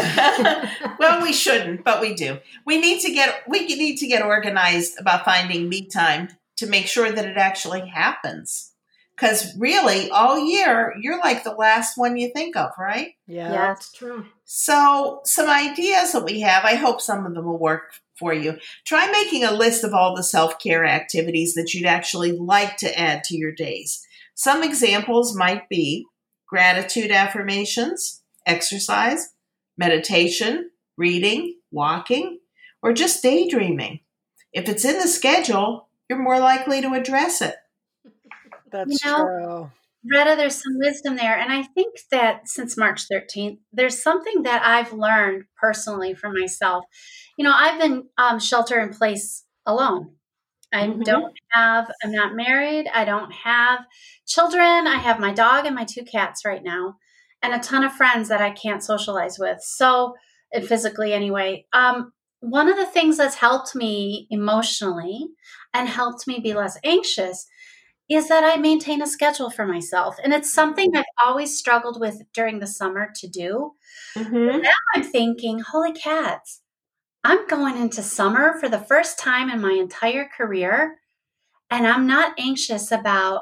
well, 0.99 1.23
we 1.23 1.33
shouldn't, 1.33 1.83
but 1.83 2.01
we 2.01 2.13
do. 2.13 2.37
We 2.65 2.79
need 2.79 3.01
to 3.01 3.11
get 3.13 3.43
we 3.47 3.65
need 3.65 3.97
to 3.97 4.07
get 4.07 4.21
organized 4.21 4.99
about 4.99 5.25
finding 5.25 5.69
me 5.69 5.87
time 5.87 6.29
to 6.57 6.67
make 6.67 6.87
sure 6.87 7.11
that 7.11 7.25
it 7.25 7.37
actually 7.37 7.87
happens. 7.87 8.74
Because 9.15 9.55
really, 9.57 10.09
all 10.09 10.37
year, 10.37 10.93
you're 10.99 11.19
like 11.19 11.43
the 11.43 11.53
last 11.53 11.97
one 11.97 12.17
you 12.17 12.31
think 12.33 12.57
of, 12.57 12.71
right? 12.77 13.13
Yeah, 13.27 13.51
yeah, 13.51 13.67
that's 13.67 13.91
true. 13.93 14.25
So, 14.43 15.21
some 15.23 15.49
ideas 15.49 16.11
that 16.11 16.25
we 16.25 16.41
have, 16.41 16.65
I 16.65 16.75
hope 16.75 16.99
some 16.99 17.25
of 17.25 17.33
them 17.33 17.45
will 17.45 17.59
work 17.59 17.93
for 18.17 18.33
you. 18.33 18.57
Try 18.85 19.09
making 19.11 19.43
a 19.43 19.53
list 19.53 19.83
of 19.83 19.93
all 19.93 20.15
the 20.15 20.23
self 20.23 20.59
care 20.59 20.85
activities 20.85 21.53
that 21.53 21.73
you'd 21.73 21.85
actually 21.85 22.33
like 22.33 22.77
to 22.77 22.99
add 22.99 23.23
to 23.25 23.37
your 23.37 23.53
days. 23.53 24.05
Some 24.35 24.63
examples 24.63 25.35
might 25.35 25.69
be 25.69 26.05
gratitude 26.47 27.11
affirmations, 27.11 28.21
exercise, 28.45 29.29
meditation, 29.77 30.71
reading, 30.97 31.55
walking, 31.71 32.39
or 32.81 32.93
just 32.93 33.23
daydreaming. 33.23 34.01
If 34.53 34.69
it's 34.69 34.85
in 34.85 34.99
the 34.99 35.07
schedule, 35.07 35.89
you're 36.09 36.21
more 36.21 36.39
likely 36.39 36.81
to 36.81 36.93
address 36.93 37.41
it. 37.41 37.55
That's 38.75 39.03
you 39.03 39.09
know, 39.09 39.23
true. 39.23 39.71
Retta, 40.11 40.35
there's 40.35 40.55
some 40.55 40.77
wisdom 40.77 41.15
there. 41.15 41.37
And 41.37 41.51
I 41.51 41.63
think 41.63 41.95
that 42.11 42.47
since 42.47 42.77
March 42.77 43.03
13th, 43.11 43.57
there's 43.73 44.03
something 44.03 44.43
that 44.43 44.61
I've 44.63 44.93
learned 44.93 45.45
personally 45.59 46.13
for 46.13 46.29
myself. 46.29 46.85
You 47.37 47.45
know, 47.45 47.53
I've 47.55 47.79
been 47.79 48.03
um, 48.17 48.39
shelter 48.39 48.79
in 48.79 48.89
place 48.89 49.45
alone. 49.65 50.11
I 50.73 50.87
mm-hmm. 50.87 51.01
don't 51.01 51.33
have, 51.51 51.89
I'm 52.03 52.11
not 52.11 52.35
married. 52.35 52.87
I 52.93 53.05
don't 53.05 53.31
have 53.31 53.79
children. 54.27 54.87
I 54.87 54.97
have 54.97 55.19
my 55.19 55.33
dog 55.33 55.65
and 55.65 55.75
my 55.75 55.85
two 55.85 56.03
cats 56.03 56.43
right 56.45 56.63
now, 56.63 56.97
and 57.41 57.53
a 57.53 57.59
ton 57.59 57.83
of 57.83 57.93
friends 57.93 58.29
that 58.29 58.41
I 58.41 58.51
can't 58.51 58.83
socialize 58.83 59.39
with. 59.39 59.59
So, 59.61 60.15
and 60.53 60.67
physically 60.67 61.13
anyway. 61.13 61.65
Um, 61.73 62.11
one 62.41 62.67
of 62.67 62.77
the 62.77 62.85
things 62.85 63.17
that's 63.17 63.35
helped 63.35 63.75
me 63.75 64.27
emotionally 64.29 65.27
and 65.73 65.89
helped 65.89 66.27
me 66.27 66.39
be 66.39 66.53
less 66.53 66.77
anxious 66.83 67.47
is 68.09 68.27
that 68.27 68.43
I 68.43 68.57
maintain 68.57 69.01
a 69.01 69.07
schedule 69.07 69.49
for 69.49 69.65
myself. 69.65 70.17
And 70.23 70.33
it's 70.33 70.53
something 70.53 70.95
I've 70.95 71.05
always 71.25 71.57
struggled 71.57 71.99
with 71.99 72.21
during 72.33 72.59
the 72.59 72.67
summer 72.67 73.09
to 73.15 73.27
do. 73.27 73.71
Mm-hmm. 74.15 74.61
Now 74.61 74.71
I'm 74.93 75.03
thinking, 75.03 75.59
holy 75.59 75.93
cats, 75.93 76.61
I'm 77.23 77.47
going 77.47 77.77
into 77.77 78.03
summer 78.03 78.59
for 78.59 78.69
the 78.69 78.79
first 78.79 79.17
time 79.17 79.49
in 79.49 79.61
my 79.61 79.71
entire 79.73 80.29
career. 80.37 80.99
And 81.71 81.87
I'm 81.87 82.05
not 82.05 82.39
anxious 82.39 82.91
about, 82.91 83.41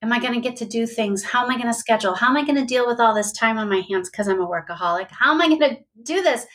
am 0.00 0.12
I 0.12 0.20
going 0.20 0.34
to 0.34 0.40
get 0.40 0.56
to 0.58 0.64
do 0.64 0.86
things? 0.86 1.24
How 1.24 1.44
am 1.44 1.50
I 1.50 1.56
going 1.56 1.66
to 1.66 1.74
schedule? 1.74 2.14
How 2.14 2.28
am 2.28 2.36
I 2.36 2.44
going 2.44 2.54
to 2.60 2.64
deal 2.64 2.86
with 2.86 3.00
all 3.00 3.14
this 3.14 3.32
time 3.32 3.58
on 3.58 3.68
my 3.68 3.80
hands 3.80 4.08
because 4.08 4.28
I'm 4.28 4.40
a 4.40 4.46
workaholic? 4.46 5.08
How 5.10 5.32
am 5.32 5.40
I 5.40 5.48
going 5.48 5.58
to 5.58 5.76
do 6.04 6.22
this? 6.22 6.46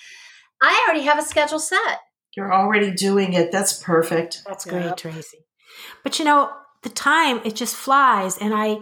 I 0.61 0.85
already 0.87 1.05
have 1.05 1.19
a 1.19 1.23
schedule 1.23 1.59
set. 1.59 1.99
You're 2.37 2.53
already 2.53 2.91
doing 2.91 3.33
it. 3.33 3.51
That's 3.51 3.83
perfect. 3.83 4.43
That's 4.45 4.63
great, 4.63 4.85
yep. 4.85 4.97
Tracy. 4.97 5.39
But 6.03 6.19
you 6.19 6.25
know, 6.25 6.51
the 6.88 6.93
time 6.93 7.41
it 7.43 7.56
just 7.56 7.76
flies. 7.76 8.38
And 8.38 8.54
I, 8.54 8.80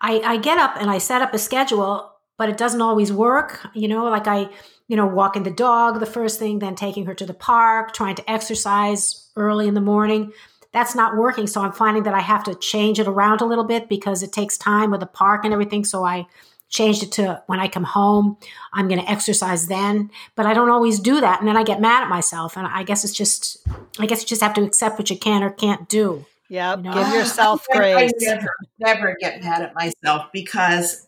I 0.00 0.20
i 0.20 0.36
get 0.36 0.58
up 0.58 0.76
and 0.78 0.90
i 0.90 0.98
set 0.98 1.22
up 1.22 1.34
a 1.34 1.38
schedule 1.38 2.12
but 2.36 2.48
it 2.48 2.56
doesn't 2.56 2.82
always 2.82 3.12
work 3.12 3.66
you 3.74 3.88
know 3.88 4.04
like 4.04 4.26
i 4.26 4.48
you 4.88 4.96
know 4.96 5.06
walking 5.06 5.42
the 5.42 5.50
dog 5.50 6.00
the 6.00 6.06
first 6.06 6.38
thing 6.38 6.58
then 6.58 6.74
taking 6.74 7.06
her 7.06 7.14
to 7.14 7.26
the 7.26 7.34
park 7.34 7.92
trying 7.92 8.14
to 8.14 8.30
exercise 8.30 9.30
early 9.36 9.68
in 9.68 9.74
the 9.74 9.80
morning. 9.80 10.32
That's 10.72 10.94
not 10.94 11.16
working. 11.16 11.46
So 11.46 11.62
i'm 11.62 11.72
finding 11.72 12.04
that 12.04 12.14
i 12.14 12.20
have 12.20 12.44
to 12.44 12.54
change 12.54 12.98
it 13.00 13.08
around 13.08 13.40
a 13.40 13.46
little 13.46 13.64
bit 13.64 13.88
because 13.88 14.22
it 14.22 14.32
takes 14.32 14.58
time 14.58 14.90
with 14.90 15.00
the 15.00 15.06
park 15.06 15.44
and 15.44 15.52
everything. 15.52 15.84
So 15.84 16.04
i 16.04 16.26
changed 16.68 17.02
it 17.02 17.12
to 17.12 17.42
when 17.46 17.60
i 17.60 17.68
come 17.68 17.84
home 17.84 18.36
i'm 18.72 18.88
going 18.88 19.00
to 19.00 19.10
exercise 19.10 19.68
then. 19.68 20.10
But 20.34 20.46
i 20.46 20.54
don't 20.54 20.70
always 20.70 21.00
do 21.00 21.20
that. 21.20 21.40
And 21.40 21.48
then 21.48 21.56
i 21.56 21.62
get 21.62 21.80
mad 21.80 22.02
at 22.02 22.08
myself. 22.08 22.56
And 22.56 22.66
i 22.66 22.82
guess 22.82 23.04
it's 23.04 23.14
just 23.14 23.66
i 23.98 24.06
guess 24.06 24.20
you 24.20 24.26
just 24.26 24.42
have 24.42 24.54
to 24.54 24.62
accept 24.62 24.98
what 24.98 25.10
you 25.10 25.18
can 25.18 25.42
or 25.42 25.50
can't 25.50 25.88
do 25.88 26.26
Yep. 26.48 26.78
You 26.78 26.84
know? 26.84 26.94
Give 26.94 27.08
yourself 27.14 27.66
grace. 27.72 28.12
I 28.18 28.24
never, 28.24 28.48
never 28.78 29.16
get 29.20 29.42
mad 29.42 29.62
at 29.62 29.74
myself 29.74 30.26
because 30.32 31.06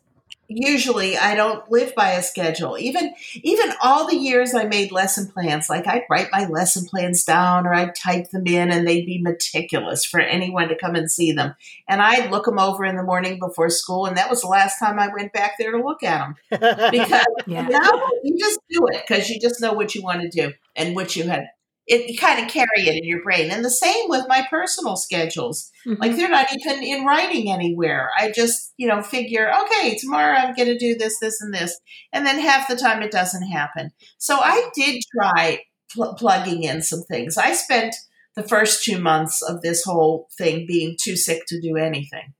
usually 0.48 1.16
I 1.16 1.34
don't 1.34 1.70
live 1.70 1.94
by 1.94 2.12
a 2.12 2.22
schedule. 2.22 2.78
Even 2.78 3.14
even 3.42 3.72
all 3.82 4.06
the 4.06 4.16
years 4.16 4.54
I 4.54 4.64
made 4.64 4.90
lesson 4.90 5.30
plans, 5.30 5.68
like 5.68 5.86
I'd 5.86 6.04
write 6.10 6.28
my 6.32 6.46
lesson 6.46 6.86
plans 6.86 7.24
down 7.24 7.66
or 7.66 7.74
I'd 7.74 7.94
type 7.94 8.30
them 8.30 8.46
in 8.46 8.70
and 8.70 8.86
they'd 8.86 9.06
be 9.06 9.20
meticulous 9.20 10.04
for 10.04 10.20
anyone 10.20 10.68
to 10.68 10.76
come 10.76 10.94
and 10.94 11.10
see 11.10 11.32
them. 11.32 11.54
And 11.86 12.00
I'd 12.00 12.30
look 12.30 12.46
them 12.46 12.58
over 12.58 12.84
in 12.84 12.96
the 12.96 13.02
morning 13.02 13.38
before 13.38 13.68
school 13.68 14.06
and 14.06 14.16
that 14.16 14.30
was 14.30 14.40
the 14.40 14.48
last 14.48 14.78
time 14.78 14.98
I 14.98 15.08
went 15.14 15.32
back 15.32 15.52
there 15.58 15.72
to 15.72 15.84
look 15.84 16.02
at 16.02 16.18
them. 16.18 16.34
Because 16.98 17.26
yeah. 17.46 17.68
now 17.68 17.90
you 18.24 18.36
just 18.38 18.58
do 18.70 18.86
it 18.86 19.04
because 19.06 19.28
you 19.28 19.38
just 19.38 19.60
know 19.60 19.72
what 19.72 19.94
you 19.94 20.02
want 20.02 20.22
to 20.22 20.28
do 20.28 20.52
and 20.74 20.94
what 20.94 21.14
you 21.14 21.24
had 21.24 21.48
it, 21.88 22.10
you 22.10 22.18
kind 22.18 22.44
of 22.44 22.50
carry 22.50 22.68
it 22.76 22.96
in 22.96 23.04
your 23.04 23.22
brain. 23.22 23.50
And 23.50 23.64
the 23.64 23.70
same 23.70 24.08
with 24.08 24.26
my 24.28 24.46
personal 24.50 24.96
schedules. 24.96 25.70
Mm-hmm. 25.86 26.00
Like 26.00 26.16
they're 26.16 26.28
not 26.28 26.46
even 26.54 26.82
in 26.84 27.04
writing 27.06 27.50
anywhere. 27.50 28.10
I 28.16 28.30
just, 28.30 28.74
you 28.76 28.86
know, 28.86 29.02
figure, 29.02 29.50
okay, 29.64 29.96
tomorrow 29.96 30.36
I'm 30.36 30.54
going 30.54 30.68
to 30.68 30.78
do 30.78 30.96
this, 30.96 31.18
this, 31.18 31.40
and 31.40 31.52
this. 31.52 31.80
And 32.12 32.26
then 32.26 32.38
half 32.38 32.68
the 32.68 32.76
time 32.76 33.02
it 33.02 33.10
doesn't 33.10 33.48
happen. 33.48 33.90
So 34.18 34.38
I 34.38 34.68
did 34.74 35.02
try 35.16 35.60
pl- 35.90 36.14
plugging 36.14 36.62
in 36.62 36.82
some 36.82 37.02
things. 37.04 37.38
I 37.38 37.54
spent 37.54 37.94
the 38.36 38.42
first 38.42 38.84
two 38.84 38.98
months 38.98 39.42
of 39.42 39.62
this 39.62 39.82
whole 39.82 40.28
thing 40.36 40.66
being 40.68 40.96
too 41.00 41.16
sick 41.16 41.44
to 41.48 41.60
do 41.60 41.76
anything. 41.76 42.34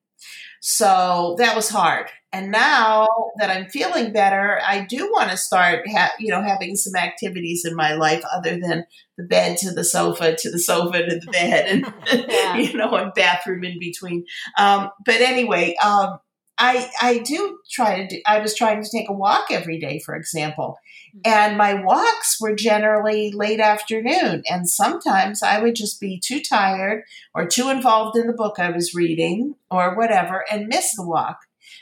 So 0.60 1.36
that 1.38 1.54
was 1.56 1.68
hard. 1.68 2.08
And 2.32 2.50
now 2.50 3.08
that 3.38 3.48
I'm 3.48 3.66
feeling 3.66 4.12
better, 4.12 4.60
I 4.66 4.84
do 4.84 5.10
want 5.10 5.30
to 5.30 5.36
start, 5.36 5.88
ha- 5.88 6.12
you 6.18 6.30
know, 6.30 6.42
having 6.42 6.76
some 6.76 6.94
activities 6.94 7.64
in 7.64 7.74
my 7.74 7.94
life 7.94 8.22
other 8.30 8.58
than 8.60 8.84
the 9.16 9.24
bed 9.24 9.56
to 9.58 9.70
the 9.70 9.84
sofa 9.84 10.36
to 10.36 10.50
the 10.50 10.58
sofa 10.58 11.06
to 11.06 11.18
the 11.18 11.30
bed, 11.32 11.66
and 11.66 12.28
yeah. 12.28 12.56
you 12.58 12.74
know, 12.74 12.90
a 12.94 13.10
bathroom 13.14 13.64
in 13.64 13.78
between. 13.78 14.26
Um, 14.58 14.90
but 15.06 15.22
anyway, 15.22 15.74
um, 15.82 16.18
I 16.58 16.90
I 17.00 17.18
do 17.18 17.58
try 17.70 18.02
to 18.02 18.06
do. 18.06 18.20
I 18.26 18.40
was 18.40 18.54
trying 18.54 18.82
to 18.82 18.90
take 18.90 19.08
a 19.08 19.12
walk 19.14 19.46
every 19.50 19.78
day, 19.78 20.00
for 20.04 20.14
example. 20.14 20.76
And 21.24 21.56
my 21.56 21.74
walks 21.74 22.40
were 22.40 22.54
generally 22.54 23.32
late 23.32 23.60
afternoon, 23.60 24.42
and 24.50 24.68
sometimes 24.68 25.42
I 25.42 25.60
would 25.60 25.74
just 25.74 26.00
be 26.00 26.20
too 26.20 26.40
tired 26.40 27.04
or 27.34 27.46
too 27.46 27.70
involved 27.70 28.16
in 28.16 28.26
the 28.26 28.32
book 28.32 28.58
I 28.58 28.70
was 28.70 28.94
reading 28.94 29.54
or 29.70 29.96
whatever, 29.96 30.44
and 30.50 30.68
miss 30.68 30.94
the 30.96 31.06
walk. 31.06 31.38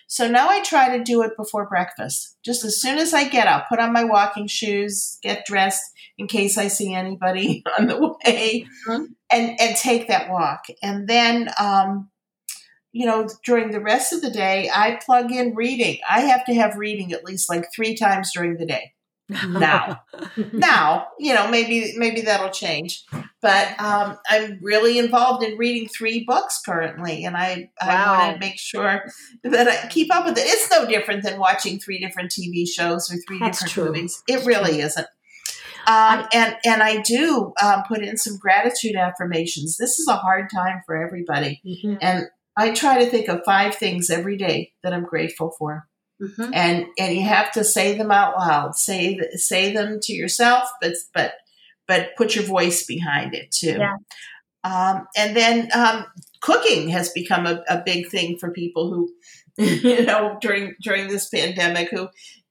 So 0.08 0.28
now 0.28 0.48
I 0.48 0.62
try 0.62 0.96
to 0.96 1.02
do 1.02 1.22
it 1.22 1.36
before 1.36 1.68
breakfast. 1.68 2.36
Just 2.44 2.64
as 2.64 2.80
soon 2.80 2.98
as 2.98 3.12
I 3.12 3.28
get 3.28 3.48
up, 3.48 3.68
put 3.68 3.80
on 3.80 3.92
my 3.92 4.04
walking 4.04 4.46
shoes, 4.46 5.18
get 5.22 5.46
dressed 5.46 5.82
in 6.18 6.26
case 6.28 6.56
I 6.56 6.68
see 6.68 6.94
anybody 6.94 7.64
on 7.78 7.86
the 7.86 8.00
way, 8.00 8.66
mm-hmm. 8.88 9.04
and 9.30 9.60
and 9.60 9.76
take 9.76 10.08
that 10.08 10.30
walk. 10.30 10.66
And 10.82 11.08
then, 11.08 11.50
um, 11.60 12.10
you 12.92 13.06
know, 13.06 13.28
during 13.44 13.70
the 13.70 13.80
rest 13.80 14.12
of 14.12 14.22
the 14.22 14.30
day, 14.30 14.70
I 14.72 14.98
plug 15.04 15.32
in 15.32 15.54
reading. 15.54 15.98
I 16.08 16.20
have 16.20 16.44
to 16.46 16.54
have 16.54 16.76
reading 16.76 17.12
at 17.12 17.24
least 17.24 17.50
like 17.50 17.66
three 17.74 17.94
times 17.94 18.30
during 18.32 18.56
the 18.56 18.66
day 18.66 18.92
now. 19.28 20.02
now, 20.52 21.08
you 21.18 21.34
know, 21.34 21.50
maybe 21.50 21.94
maybe 21.96 22.22
that'll 22.22 22.50
change. 22.50 23.04
But 23.42 23.80
um, 23.80 24.18
I'm 24.28 24.58
really 24.62 24.98
involved 24.98 25.44
in 25.44 25.56
reading 25.58 25.88
three 25.88 26.24
books 26.24 26.60
currently, 26.64 27.24
and 27.24 27.36
I 27.36 27.70
wow. 27.82 27.88
I 27.88 28.18
want 28.18 28.34
to 28.34 28.46
make 28.46 28.58
sure 28.58 29.04
that 29.44 29.68
I 29.68 29.88
keep 29.88 30.14
up 30.14 30.26
with 30.26 30.38
it. 30.38 30.44
It's 30.44 30.70
no 30.70 30.86
different 30.86 31.22
than 31.22 31.38
watching 31.38 31.78
three 31.78 32.00
different 32.00 32.30
TV 32.30 32.66
shows 32.68 33.10
or 33.10 33.16
three 33.26 33.38
That's 33.38 33.58
different 33.58 33.72
true. 33.72 33.84
movies. 33.86 34.22
It 34.28 34.44
really 34.44 34.80
isn't. 34.80 35.06
Um, 35.86 36.26
and 36.32 36.56
and 36.64 36.82
I 36.82 37.00
do 37.02 37.52
um, 37.62 37.84
put 37.86 38.02
in 38.02 38.16
some 38.16 38.38
gratitude 38.38 38.96
affirmations. 38.96 39.76
This 39.76 39.98
is 39.98 40.08
a 40.08 40.16
hard 40.16 40.50
time 40.52 40.82
for 40.84 40.96
everybody, 40.96 41.60
mm-hmm. 41.64 41.96
and 42.00 42.26
I 42.56 42.72
try 42.72 43.04
to 43.04 43.10
think 43.10 43.28
of 43.28 43.42
five 43.44 43.76
things 43.76 44.10
every 44.10 44.36
day 44.36 44.72
that 44.82 44.92
I'm 44.92 45.04
grateful 45.04 45.54
for. 45.58 45.86
Mm-hmm. 46.20 46.50
And 46.54 46.86
and 46.98 47.14
you 47.14 47.24
have 47.24 47.52
to 47.52 47.64
say 47.64 47.96
them 47.96 48.10
out 48.10 48.36
loud. 48.38 48.74
Say 48.74 49.18
say 49.34 49.72
them 49.72 49.98
to 50.02 50.12
yourself, 50.12 50.68
but 50.80 50.94
but 51.12 51.34
but 51.86 52.16
put 52.16 52.34
your 52.34 52.44
voice 52.44 52.84
behind 52.86 53.34
it 53.34 53.50
too. 53.50 53.76
Yeah. 53.78 53.96
Um, 54.64 55.06
and 55.16 55.36
then 55.36 55.68
um, 55.74 56.06
cooking 56.40 56.88
has 56.88 57.10
become 57.10 57.46
a, 57.46 57.62
a 57.68 57.82
big 57.84 58.08
thing 58.08 58.36
for 58.38 58.50
people 58.50 58.92
who, 58.92 59.12
you 59.64 60.04
know, 60.04 60.38
during 60.40 60.74
during 60.82 61.08
this 61.08 61.28
pandemic, 61.28 61.90
who 61.90 62.08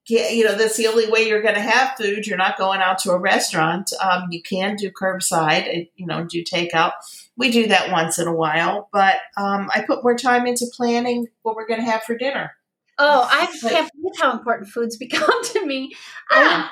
you 0.08 0.44
know 0.44 0.54
that's 0.54 0.76
the 0.76 0.86
only 0.86 1.10
way 1.10 1.26
you're 1.26 1.42
going 1.42 1.56
to 1.56 1.60
have 1.60 1.96
food. 1.98 2.26
You're 2.26 2.38
not 2.38 2.56
going 2.56 2.80
out 2.80 2.98
to 3.00 3.10
a 3.10 3.18
restaurant. 3.18 3.92
Um, 4.00 4.28
you 4.30 4.42
can 4.42 4.76
do 4.76 4.90
curbside, 4.90 5.88
you 5.96 6.06
know, 6.06 6.24
do 6.24 6.42
takeout. 6.44 6.92
We 7.36 7.50
do 7.50 7.66
that 7.66 7.90
once 7.90 8.18
in 8.18 8.28
a 8.28 8.34
while, 8.34 8.88
but 8.92 9.16
um, 9.36 9.68
I 9.74 9.84
put 9.86 10.02
more 10.02 10.16
time 10.16 10.46
into 10.46 10.66
planning 10.74 11.26
what 11.42 11.56
we're 11.56 11.66
going 11.66 11.80
to 11.80 11.90
have 11.90 12.04
for 12.04 12.16
dinner. 12.16 12.52
Oh, 12.98 13.28
I 13.30 13.46
can't 13.60 13.90
believe 13.94 14.20
how 14.20 14.32
important 14.32 14.70
food's 14.70 14.96
become 14.98 15.44
to 15.52 15.66
me. 15.66 15.92
Yeah. 16.30 16.68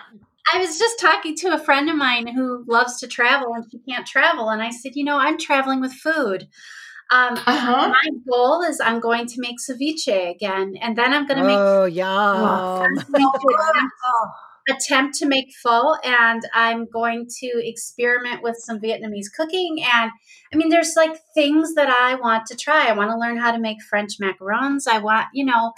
I, 0.52 0.56
I 0.56 0.58
was 0.58 0.78
just 0.78 1.00
talking 1.00 1.34
to 1.36 1.54
a 1.54 1.58
friend 1.58 1.88
of 1.88 1.96
mine 1.96 2.26
who 2.26 2.64
loves 2.66 2.98
to 3.00 3.06
travel 3.06 3.54
and 3.54 3.64
she 3.70 3.78
can't 3.78 4.06
travel. 4.06 4.50
And 4.50 4.62
I 4.62 4.70
said, 4.70 4.92
you 4.94 5.04
know, 5.04 5.16
I'm 5.16 5.38
traveling 5.38 5.80
with 5.80 5.92
food. 5.92 6.48
Um, 7.10 7.34
uh-huh. 7.34 7.88
My 7.88 8.10
goal 8.28 8.62
is 8.62 8.80
I'm 8.80 8.98
going 8.98 9.26
to 9.26 9.34
make 9.40 9.56
ceviche 9.58 10.30
again, 10.30 10.74
and 10.80 10.96
then 10.96 11.12
I'm 11.12 11.26
going 11.26 11.38
to 11.38 11.44
make. 11.44 11.56
Oh, 11.56 11.84
yum! 11.84 12.98
attempt 14.68 15.14
to 15.18 15.26
make 15.26 15.52
pho, 15.62 15.94
and 16.02 16.42
I'm 16.54 16.86
going 16.86 17.26
to 17.40 17.50
experiment 17.62 18.42
with 18.42 18.56
some 18.56 18.80
Vietnamese 18.80 19.26
cooking. 19.36 19.84
And 19.94 20.10
I 20.52 20.56
mean, 20.56 20.70
there's 20.70 20.94
like 20.96 21.18
things 21.34 21.74
that 21.74 21.90
I 21.90 22.14
want 22.14 22.46
to 22.46 22.56
try. 22.56 22.86
I 22.86 22.92
want 22.92 23.10
to 23.10 23.18
learn 23.18 23.36
how 23.36 23.52
to 23.52 23.58
make 23.58 23.82
French 23.82 24.18
macarons. 24.20 24.88
I 24.88 24.98
want, 24.98 25.26
you 25.34 25.44
know, 25.44 25.72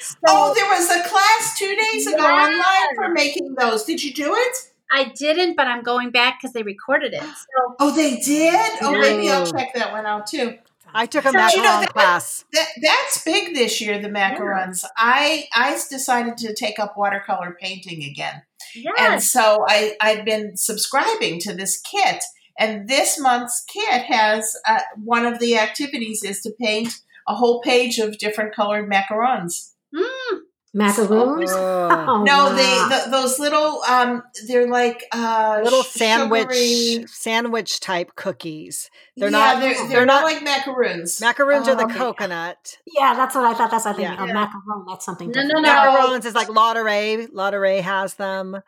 so, 0.00 0.16
oh, 0.26 0.54
there 0.54 0.66
was 0.66 0.90
a 0.90 1.08
class 1.08 1.58
two 1.58 1.74
days 1.74 2.06
ago 2.06 2.22
yeah. 2.22 2.46
online 2.46 2.94
for 2.94 3.08
making 3.10 3.54
those. 3.58 3.84
Did 3.84 4.02
you 4.02 4.12
do 4.12 4.34
it? 4.34 4.56
I 4.90 5.12
didn't, 5.14 5.56
but 5.56 5.66
I'm 5.66 5.82
going 5.82 6.10
back 6.10 6.38
because 6.40 6.54
they 6.54 6.62
recorded 6.62 7.12
it. 7.12 7.22
So. 7.22 7.76
Oh, 7.78 7.94
they 7.94 8.16
did. 8.16 8.70
Oh, 8.80 8.92
maybe 8.92 9.30
I'll 9.30 9.50
check 9.50 9.74
that 9.74 9.92
one 9.92 10.06
out 10.06 10.26
too. 10.26 10.58
I 10.94 11.06
took 11.06 11.26
a 11.26 11.30
so, 11.30 11.38
macaron 11.38 11.52
you 11.52 11.62
know, 11.62 11.80
that, 11.80 11.92
class. 11.92 12.44
That, 12.52 12.68
that's 12.82 13.22
big 13.22 13.54
this 13.54 13.80
year. 13.80 14.00
The 14.00 14.08
macarons. 14.08 14.82
Yeah. 14.82 14.88
I 14.96 15.44
I 15.54 15.72
decided 15.72 16.38
to 16.38 16.54
take 16.54 16.78
up 16.78 16.96
watercolor 16.96 17.56
painting 17.60 18.02
again, 18.04 18.42
yes. 18.74 18.94
and 18.98 19.22
so 19.22 19.66
I 19.68 19.96
I've 20.00 20.24
been 20.24 20.56
subscribing 20.56 21.40
to 21.40 21.54
this 21.54 21.80
kit. 21.80 22.24
And 22.60 22.88
this 22.88 23.20
month's 23.20 23.62
kit 23.68 24.02
has 24.02 24.56
uh, 24.66 24.80
one 24.96 25.24
of 25.24 25.38
the 25.38 25.56
activities 25.56 26.24
is 26.24 26.40
to 26.40 26.50
paint 26.60 26.92
a 27.28 27.34
whole 27.36 27.60
page 27.60 27.98
of 27.98 28.18
different 28.18 28.52
colored 28.52 28.90
macarons. 28.90 29.74
Mm. 29.94 30.38
Macaroons? 30.74 31.50
Oh. 31.50 31.88
Oh, 31.90 32.22
no, 32.24 32.44
wow. 32.44 32.52
they 32.52 32.62
the, 33.04 33.10
those 33.10 33.38
little 33.38 33.82
um, 33.88 34.22
they're 34.46 34.68
like 34.68 35.02
uh, 35.12 35.60
little 35.64 35.82
sandwich 35.82 36.42
sugary- 36.52 37.06
sandwich 37.08 37.80
type 37.80 38.14
cookies. 38.16 38.90
They're 39.16 39.30
yeah, 39.30 39.38
not- 39.54 39.60
They're, 39.60 39.74
they're, 39.74 39.88
they're 39.88 40.06
not, 40.06 40.22
not- 40.22 40.32
like 40.32 40.42
macaroons. 40.44 41.20
Macaroons 41.22 41.68
are 41.68 41.74
the 41.74 41.84
Um, 41.84 41.94
coconut. 41.94 42.76
Yeah, 42.86 43.14
that's 43.14 43.34
what 43.34 43.44
I 43.46 43.54
thought. 43.54 43.70
That's 43.70 43.86
I 43.86 43.92
think 43.94 44.08
Yeah. 44.08 44.22
a 44.22 44.26
macaron. 44.26 44.84
That's 44.86 45.06
something. 45.06 45.30
No, 45.30 45.40
no, 45.40 45.46
different. 45.46 45.66
no. 45.66 45.70
Macarons 45.72 46.24
is 46.26 46.34
like 46.34 46.48
Ladurée. 46.48 47.28
Ladurée 47.28 47.80
has 47.80 48.14
them. 48.14 48.60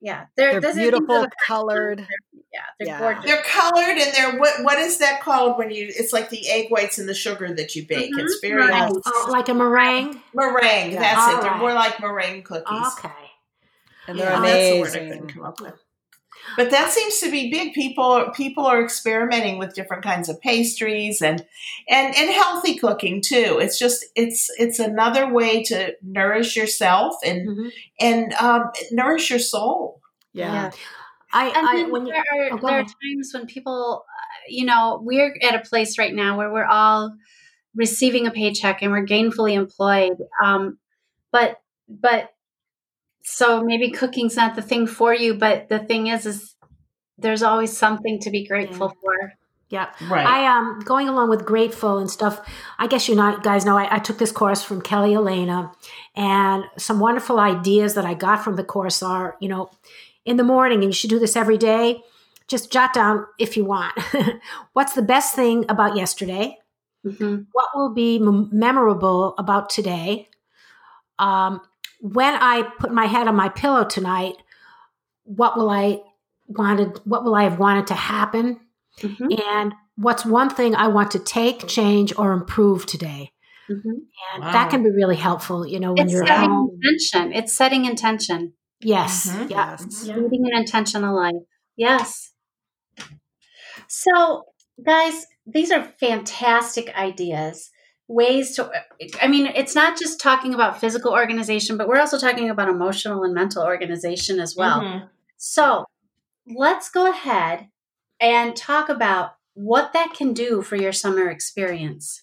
Yeah, 0.00 0.26
they're, 0.36 0.52
They're 0.52 0.60
those 0.60 0.70
are- 0.70 0.74
these 0.78 0.88
are 0.88 0.90
beautiful, 1.00 1.26
colored. 1.46 2.06
Yeah, 2.54 2.60
they're 2.78 2.88
Yeah. 2.88 2.98
gorgeous. 3.00 3.24
They're 3.24 3.42
colored 3.42 3.98
and 3.98 4.14
they're 4.14 4.38
what 4.38 4.62
what 4.62 4.78
is 4.78 4.98
that 4.98 5.20
called 5.20 5.58
when 5.58 5.70
you 5.70 5.86
it's 5.88 6.12
like 6.12 6.30
the 6.30 6.48
egg 6.48 6.68
whites 6.70 6.98
and 6.98 7.08
the 7.08 7.14
sugar 7.14 7.52
that 7.54 7.74
you 7.74 7.84
bake. 7.86 8.12
Mhm. 8.14 8.20
It's 8.20 8.38
very 8.40 8.62
Right. 8.62 8.70
nice. 8.70 9.02
Oh, 9.06 9.26
like 9.30 9.48
a 9.48 9.54
meringue. 9.54 10.22
meringue. 10.34 10.92
Yeah. 10.92 11.00
That's 11.00 11.34
it. 11.34 11.40
They're 11.42 11.56
more 11.56 11.72
like 11.74 11.98
meringue 12.00 12.42
cookies. 12.44 12.86
Okay. 12.98 13.10
And 14.06 14.18
they're 14.18 14.26
that's 14.30 14.42
the 14.42 14.80
word 14.80 14.88
I 14.88 14.90
amazing. 15.00 15.08
couldn't 15.08 15.34
come 15.34 15.44
up 15.44 15.60
with. 15.60 15.74
But 16.58 16.70
that 16.72 16.90
seems 16.90 17.18
to 17.20 17.30
be 17.30 17.50
big. 17.50 17.72
People 17.72 18.30
people 18.36 18.66
are 18.66 18.82
experimenting 18.84 19.58
with 19.58 19.74
different 19.74 20.04
kinds 20.04 20.28
of 20.28 20.40
pastries 20.42 21.22
and 21.22 21.44
and 21.88 22.14
and 22.14 22.30
healthy 22.30 22.76
cooking 22.76 23.22
too. 23.22 23.58
It's 23.60 23.78
just 23.78 24.04
it's 24.14 24.50
it's 24.58 24.78
another 24.78 25.32
way 25.32 25.62
to 25.64 25.94
nourish 26.02 26.54
yourself 26.54 27.14
and 27.24 27.48
Mhm. 27.48 27.72
and 27.98 28.32
um, 28.34 28.70
nourish 28.92 29.30
your 29.30 29.38
soul. 29.38 30.00
Yeah. 30.34 30.70
I, 31.34 31.48
And 31.48 31.68
I 31.68 31.76
then 31.76 31.90
when 31.90 32.06
you, 32.06 32.12
there 32.12 32.22
are 32.32 32.52
oh, 32.52 32.58
go 32.58 32.66
there 32.68 32.78
are 32.78 32.84
times 32.84 33.32
when 33.34 33.46
people, 33.46 34.04
uh, 34.08 34.40
you 34.48 34.64
know, 34.64 35.00
we're 35.02 35.36
at 35.42 35.54
a 35.54 35.68
place 35.68 35.98
right 35.98 36.14
now 36.14 36.38
where 36.38 36.52
we're 36.52 36.64
all 36.64 37.14
receiving 37.74 38.26
a 38.26 38.30
paycheck 38.30 38.82
and 38.82 38.92
we're 38.92 39.04
gainfully 39.04 39.54
employed. 39.54 40.16
Um, 40.42 40.78
but 41.32 41.60
but 41.88 42.30
so 43.24 43.62
maybe 43.62 43.90
cooking's 43.90 44.36
not 44.36 44.54
the 44.54 44.62
thing 44.62 44.86
for 44.86 45.12
you. 45.12 45.34
But 45.34 45.68
the 45.68 45.80
thing 45.80 46.06
is, 46.06 46.24
is 46.24 46.54
there's 47.18 47.42
always 47.42 47.76
something 47.76 48.20
to 48.20 48.30
be 48.30 48.46
grateful 48.46 48.90
for. 49.02 49.32
yeah. 49.70 49.90
Right. 50.08 50.26
I 50.26 50.46
um 50.56 50.80
going 50.84 51.08
along 51.08 51.30
with 51.30 51.44
grateful 51.44 51.98
and 51.98 52.08
stuff. 52.08 52.40
I 52.78 52.86
guess 52.86 53.08
you 53.08 53.16
know, 53.16 53.38
guys 53.42 53.64
know 53.64 53.76
I, 53.76 53.96
I 53.96 53.98
took 53.98 54.18
this 54.18 54.30
course 54.30 54.62
from 54.62 54.82
Kelly 54.82 55.14
Elena, 55.14 55.72
and 56.14 56.64
some 56.78 57.00
wonderful 57.00 57.40
ideas 57.40 57.94
that 57.94 58.04
I 58.04 58.14
got 58.14 58.44
from 58.44 58.54
the 58.54 58.64
course 58.64 59.02
are, 59.02 59.36
you 59.40 59.48
know, 59.48 59.70
in 60.24 60.36
the 60.36 60.44
morning, 60.44 60.78
and 60.82 60.86
you 60.92 60.92
should 60.92 61.10
do 61.10 61.18
this 61.18 61.36
every 61.36 61.58
day. 61.58 62.02
Just 62.48 62.70
jot 62.72 62.92
down 62.92 63.26
if 63.38 63.56
you 63.56 63.64
want. 63.64 63.98
What's 64.74 64.92
the 64.94 65.02
best 65.02 65.34
thing 65.34 65.64
about 65.68 65.96
yesterday? 65.96 66.58
Mhm. 67.06 67.46
What 67.52 67.68
will 67.74 67.92
be 67.94 68.18
mem- 68.18 68.48
memorable 68.52 69.34
about 69.38 69.70
today? 69.70 70.28
Um, 71.18 71.60
when 72.00 72.34
I 72.34 72.62
put 72.78 72.92
my 72.92 73.06
head 73.06 73.28
on 73.28 73.36
my 73.36 73.48
pillow 73.48 73.84
tonight, 73.84 74.34
what 75.24 75.56
will 75.56 75.70
I 75.70 76.00
wanted? 76.46 76.98
What 77.04 77.24
will 77.24 77.34
I 77.34 77.44
have 77.44 77.58
wanted 77.58 77.86
to 77.88 77.94
happen? 77.94 78.60
Mhm. 79.02 79.40
and 79.44 79.74
what's 79.96 80.24
one 80.24 80.48
thing 80.50 80.76
I 80.76 80.86
want 80.86 81.10
to 81.12 81.18
take, 81.18 81.66
change, 81.66 82.16
or 82.16 82.32
improve 82.32 82.86
today. 82.86 83.32
Mhm. 83.68 83.82
And 84.34 84.44
Wow. 84.44 84.52
that 84.52 84.70
can 84.70 84.84
be 84.84 84.90
really 84.90 85.16
helpful, 85.16 85.66
you 85.66 85.80
know, 85.80 85.92
when 85.94 86.04
It's 86.04 86.12
you're 86.12 86.24
setting 86.26 86.50
home. 86.50 86.70
intention. 86.80 87.32
It's 87.32 87.56
setting 87.56 87.86
intention. 87.86 88.52
Yes. 88.84 89.28
Mhm. 89.30 89.50
Yeah. 89.50 89.70
Yes. 89.70 90.04
Yeah. 90.06 90.16
leading 90.16 90.46
an 90.52 90.60
intentional 90.60 91.16
life. 91.16 91.42
Yes. 91.76 92.32
So, 93.88 94.44
guys, 94.84 95.26
these 95.46 95.70
are 95.70 95.82
fantastic 96.00 96.94
ideas. 96.96 97.70
Ways 98.06 98.54
to, 98.56 98.70
I 99.22 99.28
mean, 99.28 99.46
it's 99.46 99.74
not 99.74 99.98
just 99.98 100.20
talking 100.20 100.52
about 100.54 100.78
physical 100.80 101.12
organization, 101.12 101.76
but 101.76 101.88
we're 101.88 102.00
also 102.00 102.18
talking 102.18 102.50
about 102.50 102.68
emotional 102.68 103.24
and 103.24 103.34
mental 103.34 103.62
organization 103.64 104.40
as 104.40 104.54
well. 104.56 104.82
Mhm. 104.82 105.08
So, 105.38 105.84
let's 106.46 106.90
go 106.90 107.10
ahead 107.10 107.68
and 108.20 108.54
talk 108.54 108.88
about 108.88 109.36
what 109.54 109.92
that 109.94 110.12
can 110.14 110.34
do 110.34 110.62
for 110.62 110.76
your 110.76 110.92
summer 110.92 111.28
experience. 111.30 112.22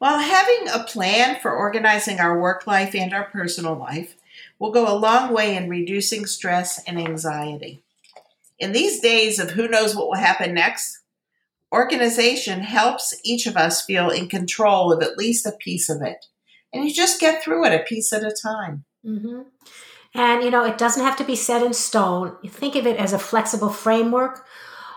Well, 0.00 0.18
having 0.18 0.68
a 0.68 0.84
plan 0.84 1.38
for 1.40 1.52
organizing 1.52 2.20
our 2.20 2.40
work 2.40 2.66
life 2.66 2.94
and 2.94 3.12
our 3.12 3.24
personal 3.24 3.74
life 3.74 4.16
will 4.58 4.72
go 4.72 4.90
a 4.90 4.96
long 4.96 5.32
way 5.34 5.54
in 5.56 5.68
reducing 5.68 6.24
stress 6.24 6.82
and 6.84 6.98
anxiety. 6.98 7.82
In 8.58 8.72
these 8.72 9.00
days 9.00 9.38
of 9.38 9.50
who 9.50 9.68
knows 9.68 9.94
what 9.94 10.08
will 10.08 10.16
happen 10.16 10.54
next, 10.54 11.00
organization 11.72 12.60
helps 12.60 13.18
each 13.24 13.46
of 13.46 13.56
us 13.56 13.84
feel 13.84 14.08
in 14.08 14.28
control 14.28 14.90
of 14.90 15.02
at 15.02 15.18
least 15.18 15.46
a 15.46 15.52
piece 15.52 15.90
of 15.90 16.00
it. 16.00 16.26
And 16.72 16.84
you 16.84 16.94
just 16.94 17.20
get 17.20 17.42
through 17.42 17.66
it 17.66 17.78
a 17.78 17.84
piece 17.84 18.12
at 18.12 18.22
a 18.22 18.34
time. 18.34 18.84
hmm 19.04 19.42
And, 20.14 20.42
you 20.42 20.50
know, 20.50 20.64
it 20.64 20.78
doesn't 20.78 21.04
have 21.04 21.16
to 21.16 21.24
be 21.24 21.36
set 21.36 21.62
in 21.62 21.74
stone. 21.74 22.36
Think 22.46 22.74
of 22.74 22.86
it 22.86 22.96
as 22.96 23.12
a 23.12 23.18
flexible 23.18 23.70
framework, 23.70 24.46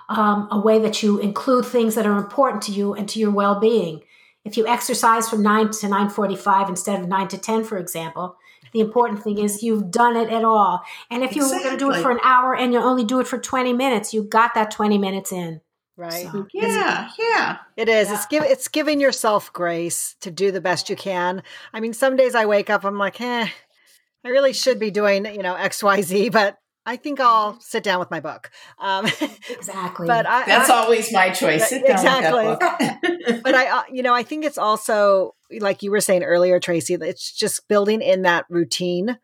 um, 0.07 0.47
a 0.49 0.59
way 0.59 0.79
that 0.79 1.03
you 1.03 1.19
include 1.19 1.65
things 1.65 1.95
that 1.95 2.05
are 2.05 2.17
important 2.17 2.61
to 2.63 2.71
you 2.71 2.93
and 2.93 3.09
to 3.09 3.19
your 3.19 3.31
well 3.31 3.59
being. 3.59 4.01
If 4.45 4.57
you 4.57 4.67
exercise 4.67 5.29
from 5.29 5.41
9 5.41 5.71
to 5.71 5.87
9.45 5.87 6.69
instead 6.69 6.99
of 6.99 7.07
9 7.07 7.27
to 7.29 7.37
10, 7.37 7.63
for 7.63 7.77
example, 7.77 8.35
the 8.73 8.81
important 8.81 9.23
thing 9.23 9.37
is 9.37 9.63
you've 9.63 9.91
done 9.91 10.17
it 10.17 10.29
at 10.29 10.43
all. 10.43 10.81
And 11.09 11.23
if 11.23 11.35
you're 11.35 11.47
going 11.47 11.69
to 11.71 11.77
do 11.77 11.91
it 11.91 12.01
for 12.01 12.11
an 12.11 12.19
hour 12.23 12.55
and 12.55 12.73
you 12.73 12.79
only 12.79 13.05
do 13.05 13.19
it 13.19 13.27
for 13.27 13.37
20 13.37 13.71
minutes, 13.71 14.13
you 14.13 14.23
got 14.23 14.53
that 14.55 14.71
20 14.71 14.97
minutes 14.97 15.31
in. 15.31 15.61
Right. 15.95 16.27
So, 16.31 16.47
Yeah, 16.51 17.09
yeah. 17.19 17.57
It 17.77 17.87
is. 17.87 18.07
Yeah. 18.07 18.15
It's 18.15 18.25
give 18.25 18.43
it's 18.43 18.67
giving 18.67 18.99
yourself 18.99 19.53
grace 19.53 20.15
to 20.21 20.31
do 20.31 20.51
the 20.51 20.59
best 20.59 20.89
you 20.89 20.95
can. 20.95 21.43
I 21.71 21.79
mean, 21.79 21.93
some 21.93 22.15
days 22.15 22.33
I 22.33 22.47
wake 22.47 22.71
up, 22.71 22.83
I'm 22.83 22.97
like, 22.97 23.21
eh, 23.21 23.47
I 24.25 24.29
really 24.29 24.53
should 24.53 24.79
be 24.79 24.89
doing, 24.89 25.25
you 25.25 25.43
know, 25.43 25.53
X, 25.55 25.83
Y, 25.83 26.01
Z, 26.01 26.29
but 26.29 26.57
I 26.85 26.97
think 26.97 27.19
I'll 27.19 27.59
sit 27.59 27.83
down 27.83 27.99
with 27.99 28.11
my 28.11 28.19
book. 28.19 28.51
Um, 28.79 29.05
Exactly. 29.49 30.07
but 30.07 30.25
I, 30.25 30.45
That's 30.45 30.69
I, 30.69 30.75
always 30.75 31.11
my 31.13 31.29
choice. 31.29 31.69
Sit 31.69 31.85
down 31.85 31.95
Exactly. 31.95 32.47
with 32.47 32.59
that 32.59 33.01
book. 33.01 33.41
but 33.43 33.55
I, 33.55 33.67
uh, 33.67 33.83
you 33.91 34.03
know, 34.03 34.13
I 34.13 34.23
think 34.23 34.43
it's 34.43 34.57
also 34.57 35.35
like 35.59 35.83
you 35.83 35.91
were 35.91 36.01
saying 36.01 36.23
earlier, 36.23 36.59
Tracy. 36.59 36.95
It's 36.95 37.31
just 37.31 37.67
building 37.67 38.01
in 38.01 38.23
that 38.23 38.45
routine. 38.49 39.17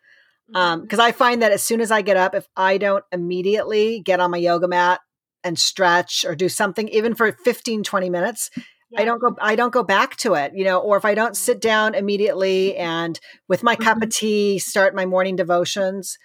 Um, 0.55 0.81
because 0.81 0.99
I 0.99 1.11
find 1.11 1.43
that 1.43 1.51
as 1.51 1.61
soon 1.61 1.79
as 1.79 1.91
I 1.91 2.01
get 2.01 2.17
up, 2.17 2.33
if 2.33 2.47
I 2.57 2.79
don't 2.79 3.03
immediately 3.11 3.99
get 3.99 4.19
on 4.19 4.31
my 4.31 4.37
yoga 4.37 4.67
mat 4.67 4.99
and 5.43 5.59
stretch 5.59 6.25
or 6.25 6.33
do 6.33 6.49
something, 6.49 6.87
even 6.87 7.13
for 7.13 7.31
15, 7.31 7.83
20 7.83 8.09
minutes, 8.09 8.49
I 8.97 9.05
don't 9.05 9.21
go 9.21 9.35
I 9.39 9.55
don't 9.55 9.71
go 9.71 9.83
back 9.83 10.15
to 10.17 10.33
it, 10.33 10.53
you 10.55 10.63
know, 10.63 10.79
or 10.79 10.97
if 10.97 11.05
I 11.05 11.13
don't 11.13 11.37
sit 11.37 11.61
down 11.61 11.93
immediately 11.93 12.75
and 12.75 13.19
with 13.47 13.61
my 13.61 13.75
cup 13.75 14.01
of 14.01 14.09
tea 14.09 14.57
start 14.57 14.95
my 14.95 15.05
morning 15.05 15.35
devotions, 15.35 16.17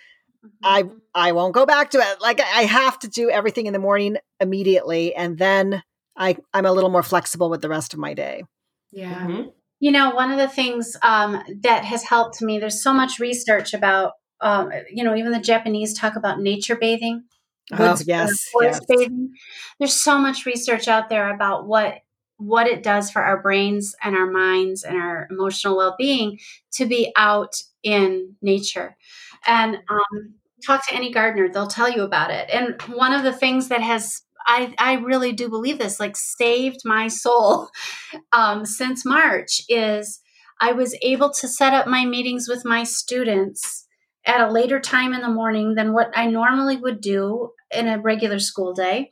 I 0.62 0.84
I 1.14 1.32
won't 1.32 1.54
go 1.54 1.66
back 1.66 1.90
to 1.90 1.98
it. 1.98 2.20
Like 2.20 2.40
I 2.40 2.62
have 2.64 2.98
to 3.00 3.08
do 3.08 3.30
everything 3.30 3.66
in 3.66 3.72
the 3.72 3.78
morning 3.78 4.16
immediately 4.40 5.14
and 5.14 5.38
then 5.38 5.82
I 6.16 6.36
I'm 6.52 6.66
a 6.66 6.72
little 6.72 6.90
more 6.90 7.02
flexible 7.02 7.50
with 7.50 7.60
the 7.60 7.68
rest 7.68 7.92
of 7.92 7.98
my 7.98 8.14
day. 8.14 8.44
Yeah. 8.92 9.26
Mhm. 9.26 9.52
You 9.80 9.90
know, 9.92 10.14
one 10.14 10.30
of 10.30 10.38
the 10.38 10.48
things 10.48 10.96
um, 11.02 11.42
that 11.62 11.84
has 11.84 12.04
helped 12.04 12.40
me, 12.40 12.58
there's 12.58 12.82
so 12.82 12.94
much 12.94 13.18
research 13.18 13.74
about, 13.74 14.12
um, 14.40 14.70
you 14.90 15.04
know, 15.04 15.14
even 15.14 15.32
the 15.32 15.40
Japanese 15.40 15.92
talk 15.92 16.16
about 16.16 16.40
nature 16.40 16.76
bathing. 16.76 17.24
Oh, 17.72 17.90
woods- 17.90 18.06
yes, 18.06 18.30
uh, 18.54 18.64
yes. 18.64 18.80
bathing. 18.86 19.32
There's 19.78 19.94
so 19.94 20.18
much 20.18 20.46
research 20.46 20.88
out 20.88 21.08
there 21.08 21.34
about 21.34 21.66
what 21.66 21.98
what 22.36 22.66
it 22.66 22.82
does 22.82 23.10
for 23.10 23.22
our 23.22 23.40
brains 23.40 23.94
and 24.02 24.16
our 24.16 24.28
minds 24.30 24.82
and 24.82 24.96
our 24.96 25.28
emotional 25.30 25.76
well-being 25.76 26.38
to 26.72 26.84
be 26.84 27.12
out 27.16 27.54
in 27.82 28.34
nature. 28.42 28.96
And 29.46 29.76
um, 29.88 30.34
talk 30.66 30.86
to 30.88 30.94
any 30.94 31.12
gardener; 31.12 31.48
they'll 31.48 31.66
tell 31.66 31.90
you 31.90 32.02
about 32.02 32.30
it. 32.30 32.48
And 32.50 32.80
one 32.96 33.12
of 33.12 33.22
the 33.22 33.32
things 33.32 33.68
that 33.68 33.82
has 33.82 34.22
I, 34.46 34.74
I 34.78 34.94
really 34.94 35.32
do 35.32 35.48
believe 35.48 35.78
this, 35.78 35.98
like 35.98 36.16
saved 36.16 36.80
my 36.84 37.08
soul 37.08 37.68
um, 38.32 38.66
since 38.66 39.04
March 39.04 39.62
is 39.68 40.20
I 40.60 40.72
was 40.72 40.96
able 41.02 41.30
to 41.32 41.48
set 41.48 41.74
up 41.74 41.86
my 41.86 42.04
meetings 42.04 42.48
with 42.48 42.64
my 42.64 42.84
students 42.84 43.86
at 44.26 44.40
a 44.40 44.50
later 44.50 44.80
time 44.80 45.12
in 45.12 45.20
the 45.20 45.28
morning 45.28 45.74
than 45.74 45.92
what 45.92 46.10
I 46.14 46.26
normally 46.26 46.76
would 46.76 47.00
do 47.00 47.50
in 47.70 47.88
a 47.88 48.00
regular 48.00 48.38
school 48.38 48.72
day. 48.72 49.10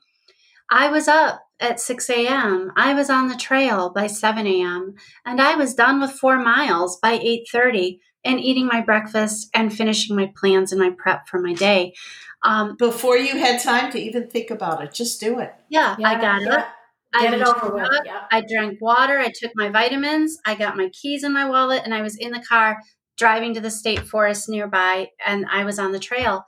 I 0.70 0.88
was 0.88 1.08
up 1.08 1.42
at 1.60 1.80
6 1.80 2.08
a.m. 2.10 2.72
I 2.76 2.94
was 2.94 3.10
on 3.10 3.28
the 3.28 3.36
trail 3.36 3.90
by 3.90 4.06
7 4.06 4.46
a.m. 4.46 4.94
and 5.24 5.40
I 5.40 5.54
was 5.54 5.74
done 5.74 6.00
with 6.00 6.12
four 6.12 6.38
miles 6.38 6.98
by 6.98 7.18
8:30 7.18 7.98
and 8.24 8.40
eating 8.40 8.66
my 8.66 8.80
breakfast 8.80 9.50
and 9.54 9.74
finishing 9.74 10.16
my 10.16 10.32
plans 10.36 10.72
and 10.72 10.80
my 10.80 10.90
prep 10.90 11.28
for 11.28 11.40
my 11.40 11.54
day. 11.54 11.94
Um, 12.42 12.76
Before 12.76 13.16
you 13.16 13.38
had 13.38 13.60
time 13.60 13.90
to 13.92 13.98
even 13.98 14.28
think 14.28 14.50
about 14.50 14.82
it, 14.82 14.92
just 14.92 15.20
do 15.20 15.38
it. 15.38 15.54
yeah, 15.68 15.96
I 16.04 16.20
got 16.20 16.42
yeah. 16.42 16.54
up. 16.54 16.68
I 17.14 17.22
Get 17.24 17.34
it 17.34 17.40
went 17.40 17.58
to 17.58 17.64
over 17.64 17.74
with. 17.74 18.00
Yeah. 18.06 18.22
I 18.30 18.40
drank 18.40 18.80
water. 18.80 19.18
I 19.18 19.30
took 19.34 19.52
my 19.54 19.68
vitamins. 19.68 20.38
I 20.46 20.54
got 20.54 20.78
my 20.78 20.88
keys 20.88 21.24
in 21.24 21.32
my 21.32 21.48
wallet, 21.48 21.82
and 21.84 21.92
I 21.92 22.00
was 22.00 22.16
in 22.16 22.32
the 22.32 22.40
car 22.40 22.78
driving 23.18 23.54
to 23.54 23.60
the 23.60 23.70
state 23.70 24.00
forest 24.00 24.48
nearby 24.48 25.08
and 25.24 25.46
I 25.50 25.64
was 25.64 25.78
on 25.78 25.92
the 25.92 25.98
trail. 25.98 26.44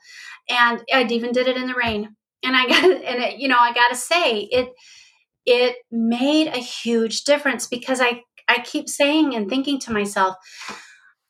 And 0.48 0.82
I 0.92 1.04
even 1.04 1.32
did 1.32 1.46
it 1.46 1.56
in 1.56 1.66
the 1.66 1.74
rain. 1.74 2.16
And 2.42 2.56
I 2.56 2.66
got 2.68 2.84
and 2.84 3.22
it, 3.22 3.38
you 3.38 3.48
know, 3.48 3.58
I 3.58 3.72
got 3.72 3.88
to 3.88 3.96
say 3.96 4.40
it 4.40 4.68
it 5.46 5.76
made 5.90 6.48
a 6.48 6.58
huge 6.58 7.24
difference 7.24 7.66
because 7.66 8.00
I 8.00 8.22
I 8.48 8.60
keep 8.60 8.88
saying 8.88 9.34
and 9.34 9.48
thinking 9.48 9.78
to 9.80 9.92
myself 9.92 10.36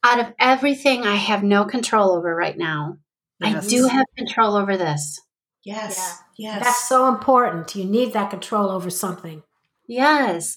out 0.04 0.20
of 0.20 0.32
everything 0.38 1.04
I 1.06 1.16
have 1.16 1.42
no 1.42 1.64
control 1.64 2.12
over 2.12 2.36
right 2.36 2.56
now, 2.56 2.98
yes. 3.40 3.66
I 3.66 3.68
do 3.68 3.86
have 3.88 4.04
control 4.16 4.54
over 4.54 4.76
this. 4.76 5.20
Yes. 5.64 5.96
Yeah. 6.36 6.56
Yes. 6.56 6.64
That's 6.64 6.88
so 6.88 7.08
important. 7.08 7.74
You 7.74 7.86
need 7.86 8.12
that 8.12 8.30
control 8.30 8.70
over 8.70 8.90
something. 8.90 9.42
Yes. 9.88 10.56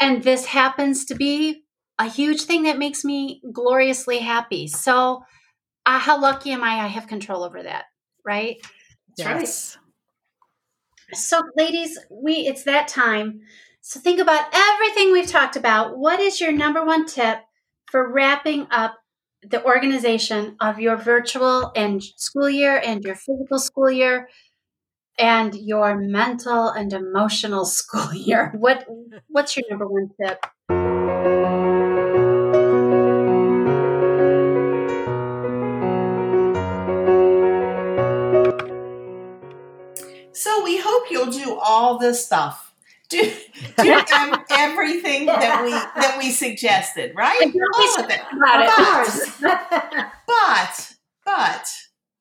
And 0.00 0.24
this 0.24 0.46
happens 0.46 1.04
to 1.06 1.14
be 1.14 1.62
a 1.98 2.08
huge 2.08 2.42
thing 2.42 2.64
that 2.64 2.78
makes 2.78 3.04
me 3.04 3.40
gloriously 3.52 4.18
happy. 4.18 4.66
So, 4.66 5.22
uh, 5.86 5.98
how 5.98 6.20
lucky 6.20 6.50
am 6.50 6.64
I? 6.64 6.84
I 6.84 6.86
have 6.88 7.06
control 7.06 7.44
over 7.44 7.62
that, 7.62 7.84
right? 8.24 8.56
Yes. 9.16 9.76
right. 11.08 11.16
So, 11.16 11.42
ladies, 11.56 11.98
we 12.10 12.46
it's 12.46 12.64
that 12.64 12.88
time. 12.88 13.40
So, 13.80 14.00
think 14.00 14.20
about 14.20 14.46
everything 14.52 15.12
we've 15.12 15.26
talked 15.26 15.56
about. 15.56 15.98
What 15.98 16.20
is 16.20 16.40
your 16.40 16.52
number 16.52 16.84
one 16.84 17.06
tip 17.06 17.38
for 17.92 18.10
wrapping 18.10 18.66
up 18.70 18.94
the 19.42 19.62
organization 19.64 20.56
of 20.60 20.80
your 20.80 20.96
virtual 20.96 21.70
and 21.76 22.02
school 22.02 22.48
year 22.48 22.80
and 22.82 23.04
your 23.04 23.14
physical 23.14 23.58
school 23.58 23.90
year 23.90 24.28
and 25.18 25.54
your 25.54 25.98
mental 25.98 26.68
and 26.68 26.90
emotional 26.94 27.64
school 27.78 28.14
year? 28.14 28.50
What 28.56 28.86
what's 29.28 29.56
your 29.56 29.66
number 29.68 29.86
one 29.86 30.08
tip? 30.18 30.40
So 40.32 40.64
we 40.64 40.78
hope 40.78 41.10
you'll 41.10 41.30
do 41.30 41.58
all 41.62 41.98
this 41.98 42.24
stuff. 42.24 42.71
Do, 43.12 43.32
do 43.82 44.02
everything 44.50 45.26
that 45.26 45.62
we 45.64 45.70
that 45.70 46.16
we 46.18 46.30
suggested, 46.30 47.12
right? 47.14 47.40
All 47.42 48.04
of 48.04 48.10
it. 48.10 48.20
But, 48.40 49.56
but, 50.26 50.92
but, 51.24 51.68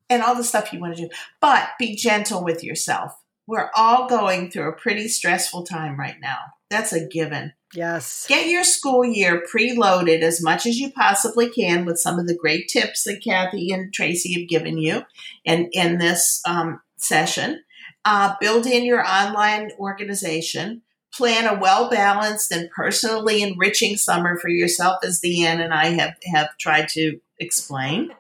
and 0.10 0.22
all 0.22 0.36
the 0.36 0.44
stuff 0.44 0.72
you 0.72 0.80
want 0.80 0.96
to 0.98 1.04
do. 1.04 1.10
But 1.40 1.70
be 1.80 1.96
gentle 1.96 2.44
with 2.44 2.64
yourself. 2.64 3.14
We're 3.48 3.72
all 3.76 4.08
going 4.08 4.52
through 4.52 4.70
a 4.70 4.76
pretty 4.76 5.08
stressful 5.08 5.64
time 5.66 6.00
right 6.00 6.18
now. 6.22 6.38
That's 6.70 6.94
a 6.94 7.08
given. 7.08 7.54
Yes. 7.74 8.26
Get 8.28 8.48
your 8.48 8.64
school 8.64 9.04
year 9.06 9.44
preloaded 9.54 10.22
as 10.22 10.42
much 10.42 10.66
as 10.66 10.78
you 10.78 10.92
possibly 10.92 11.50
can 11.50 11.86
with 11.86 12.00
some 12.00 12.20
of 12.20 12.28
the 12.28 12.36
great 12.36 12.68
tips 12.68 13.04
that 13.04 13.22
Kathy 13.24 13.72
and 13.72 13.94
Tracy 13.94 14.40
have 14.40 14.50
given 14.50 14.78
you 14.78 15.04
in, 15.44 15.70
in 15.74 15.98
this 15.98 16.42
um, 16.46 16.82
session. 16.98 17.64
Uh, 18.04 18.36
build 18.40 18.66
in 18.66 18.84
your 18.84 19.06
online 19.06 19.72
organization. 19.80 20.82
Plan 21.14 21.46
a 21.46 21.60
well 21.60 21.90
balanced 21.90 22.52
and 22.52 22.70
personally 22.72 23.42
enriching 23.42 23.98
summer 23.98 24.38
for 24.38 24.50
yourself, 24.50 25.04
as 25.04 25.20
Deanne 25.20 25.64
and 25.64 25.74
I 25.74 25.88
have, 25.88 26.16
have 26.34 26.58
tried 26.58 26.88
to 26.90 27.20
explain. 27.38 28.12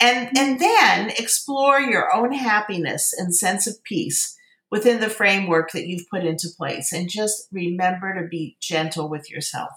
And, 0.00 0.36
and 0.36 0.60
then 0.60 1.10
explore 1.10 1.80
your 1.80 2.14
own 2.14 2.32
happiness 2.32 3.14
and 3.16 3.34
sense 3.34 3.68
of 3.68 3.82
peace 3.84 4.36
within 4.70 5.00
the 5.00 5.08
framework 5.08 5.70
that 5.70 5.86
you've 5.86 6.08
put 6.10 6.24
into 6.24 6.48
place. 6.56 6.92
And 6.92 7.08
just 7.08 7.46
remember 7.52 8.20
to 8.20 8.26
be 8.26 8.56
gentle 8.60 9.08
with 9.08 9.30
yourself. 9.30 9.70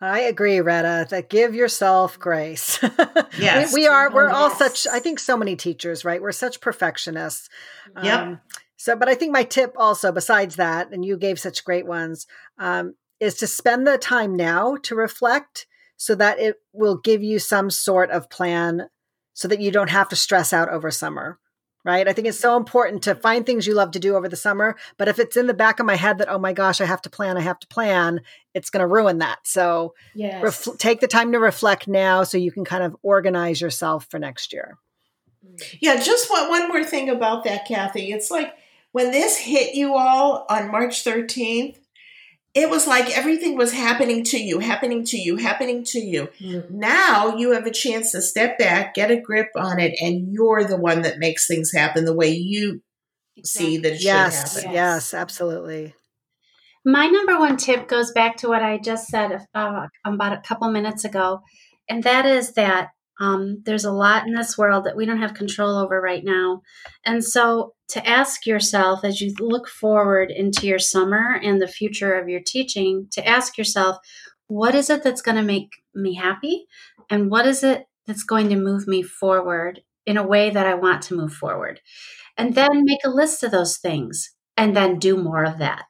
I 0.00 0.20
agree, 0.20 0.60
Retta, 0.60 1.06
that 1.10 1.30
give 1.30 1.54
yourself 1.54 2.18
grace. 2.18 2.80
Yes. 3.38 3.74
we, 3.74 3.82
we, 3.82 3.86
are, 3.86 4.10
we're 4.10 4.30
all 4.30 4.48
such, 4.48 4.86
I 4.86 4.98
think 4.98 5.18
so 5.18 5.36
many 5.36 5.56
teachers, 5.56 6.06
right? 6.06 6.22
We're 6.22 6.32
such 6.32 6.62
perfectionists. 6.62 7.50
Yep. 8.02 8.18
Um, 8.18 8.40
so, 8.78 8.96
but 8.96 9.10
I 9.10 9.14
think 9.14 9.30
my 9.30 9.42
tip 9.42 9.74
also, 9.76 10.10
besides 10.10 10.56
that, 10.56 10.90
and 10.90 11.04
you 11.04 11.18
gave 11.18 11.38
such 11.38 11.64
great 11.64 11.86
ones, 11.86 12.26
um, 12.58 12.94
is 13.20 13.34
to 13.36 13.46
spend 13.46 13.86
the 13.86 13.98
time 13.98 14.34
now 14.34 14.76
to 14.84 14.94
reflect 14.94 15.66
so 15.98 16.14
that 16.14 16.38
it 16.38 16.56
will 16.72 16.96
give 16.96 17.22
you 17.22 17.38
some 17.38 17.68
sort 17.68 18.10
of 18.10 18.30
plan 18.30 18.88
so 19.34 19.48
that 19.48 19.60
you 19.60 19.70
don't 19.70 19.90
have 19.90 20.08
to 20.08 20.16
stress 20.16 20.52
out 20.52 20.70
over 20.70 20.90
summer 20.90 21.38
right? 21.86 22.08
I 22.08 22.12
think 22.12 22.26
it's 22.26 22.38
so 22.38 22.56
important 22.56 23.04
to 23.04 23.14
find 23.14 23.46
things 23.46 23.64
you 23.64 23.74
love 23.74 23.92
to 23.92 24.00
do 24.00 24.16
over 24.16 24.28
the 24.28 24.36
summer. 24.36 24.76
But 24.98 25.06
if 25.06 25.20
it's 25.20 25.36
in 25.36 25.46
the 25.46 25.54
back 25.54 25.78
of 25.78 25.86
my 25.86 25.94
head 25.94 26.18
that, 26.18 26.28
oh 26.28 26.38
my 26.38 26.52
gosh, 26.52 26.80
I 26.80 26.84
have 26.84 27.00
to 27.02 27.10
plan, 27.10 27.38
I 27.38 27.42
have 27.42 27.60
to 27.60 27.66
plan, 27.68 28.22
it's 28.54 28.70
going 28.70 28.80
to 28.80 28.88
ruin 28.88 29.18
that. 29.18 29.38
So 29.44 29.94
yes. 30.12 30.42
ref- 30.42 30.76
take 30.78 31.00
the 31.00 31.06
time 31.06 31.30
to 31.30 31.38
reflect 31.38 31.86
now 31.86 32.24
so 32.24 32.38
you 32.38 32.50
can 32.50 32.64
kind 32.64 32.82
of 32.82 32.96
organize 33.02 33.60
yourself 33.60 34.08
for 34.10 34.18
next 34.18 34.52
year. 34.52 34.78
Mm. 35.46 35.78
Yeah, 35.80 36.00
just 36.02 36.28
one, 36.28 36.48
one 36.48 36.68
more 36.68 36.82
thing 36.82 37.08
about 37.08 37.44
that, 37.44 37.66
Kathy. 37.68 38.10
It's 38.10 38.32
like 38.32 38.52
when 38.90 39.12
this 39.12 39.38
hit 39.38 39.76
you 39.76 39.94
all 39.94 40.44
on 40.50 40.72
March 40.72 41.04
13th, 41.04 41.78
it 42.56 42.70
was 42.70 42.86
like 42.86 43.16
everything 43.16 43.54
was 43.54 43.74
happening 43.74 44.24
to 44.24 44.38
you, 44.38 44.60
happening 44.60 45.04
to 45.04 45.18
you, 45.18 45.36
happening 45.36 45.84
to 45.84 46.00
you. 46.00 46.28
Mm-hmm. 46.40 46.78
Now 46.78 47.36
you 47.36 47.52
have 47.52 47.66
a 47.66 47.70
chance 47.70 48.12
to 48.12 48.22
step 48.22 48.58
back, 48.58 48.94
get 48.94 49.10
a 49.10 49.20
grip 49.20 49.50
on 49.54 49.78
it, 49.78 49.94
and 50.00 50.32
you're 50.32 50.64
the 50.64 50.78
one 50.78 51.02
that 51.02 51.18
makes 51.18 51.46
things 51.46 51.70
happen 51.70 52.06
the 52.06 52.16
way 52.16 52.30
you 52.30 52.80
exactly. 53.36 53.66
see 53.66 53.78
that 53.78 53.92
it 53.92 54.02
yes, 54.02 54.54
should 54.54 54.62
happen. 54.62 54.74
Yes, 54.74 55.12
absolutely. 55.12 55.94
My 56.82 57.06
number 57.08 57.38
one 57.38 57.58
tip 57.58 57.88
goes 57.88 58.12
back 58.12 58.38
to 58.38 58.48
what 58.48 58.62
I 58.62 58.78
just 58.78 59.08
said 59.08 59.46
uh, 59.54 59.88
about 60.06 60.32
a 60.32 60.40
couple 60.40 60.70
minutes 60.70 61.04
ago, 61.04 61.42
and 61.90 62.02
that 62.04 62.24
is 62.24 62.54
that 62.54 62.88
um, 63.18 63.62
there's 63.64 63.84
a 63.84 63.92
lot 63.92 64.26
in 64.26 64.34
this 64.34 64.58
world 64.58 64.84
that 64.84 64.96
we 64.96 65.06
don't 65.06 65.20
have 65.20 65.34
control 65.34 65.76
over 65.78 66.00
right 66.00 66.24
now. 66.24 66.62
And 67.04 67.24
so 67.24 67.74
to 67.88 68.06
ask 68.06 68.46
yourself 68.46 69.04
as 69.04 69.20
you 69.20 69.34
look 69.38 69.68
forward 69.68 70.30
into 70.30 70.66
your 70.66 70.78
summer 70.78 71.40
and 71.42 71.60
the 71.60 71.68
future 71.68 72.14
of 72.14 72.28
your 72.28 72.40
teaching, 72.44 73.08
to 73.12 73.26
ask 73.26 73.56
yourself, 73.56 73.96
what 74.48 74.74
is 74.74 74.90
it 74.90 75.02
that's 75.02 75.22
going 75.22 75.36
to 75.36 75.42
make 75.42 75.70
me 75.94 76.14
happy? 76.14 76.66
And 77.08 77.30
what 77.30 77.46
is 77.46 77.62
it 77.62 77.86
that's 78.06 78.24
going 78.24 78.48
to 78.50 78.56
move 78.56 78.86
me 78.86 79.02
forward 79.02 79.80
in 80.04 80.16
a 80.16 80.26
way 80.26 80.50
that 80.50 80.66
I 80.66 80.74
want 80.74 81.02
to 81.02 81.16
move 81.16 81.32
forward? 81.32 81.80
And 82.36 82.54
then 82.54 82.84
make 82.84 83.04
a 83.04 83.10
list 83.10 83.42
of 83.42 83.50
those 83.50 83.78
things 83.78 84.34
and 84.56 84.76
then 84.76 84.98
do 84.98 85.16
more 85.16 85.44
of 85.44 85.58
that. 85.58 85.84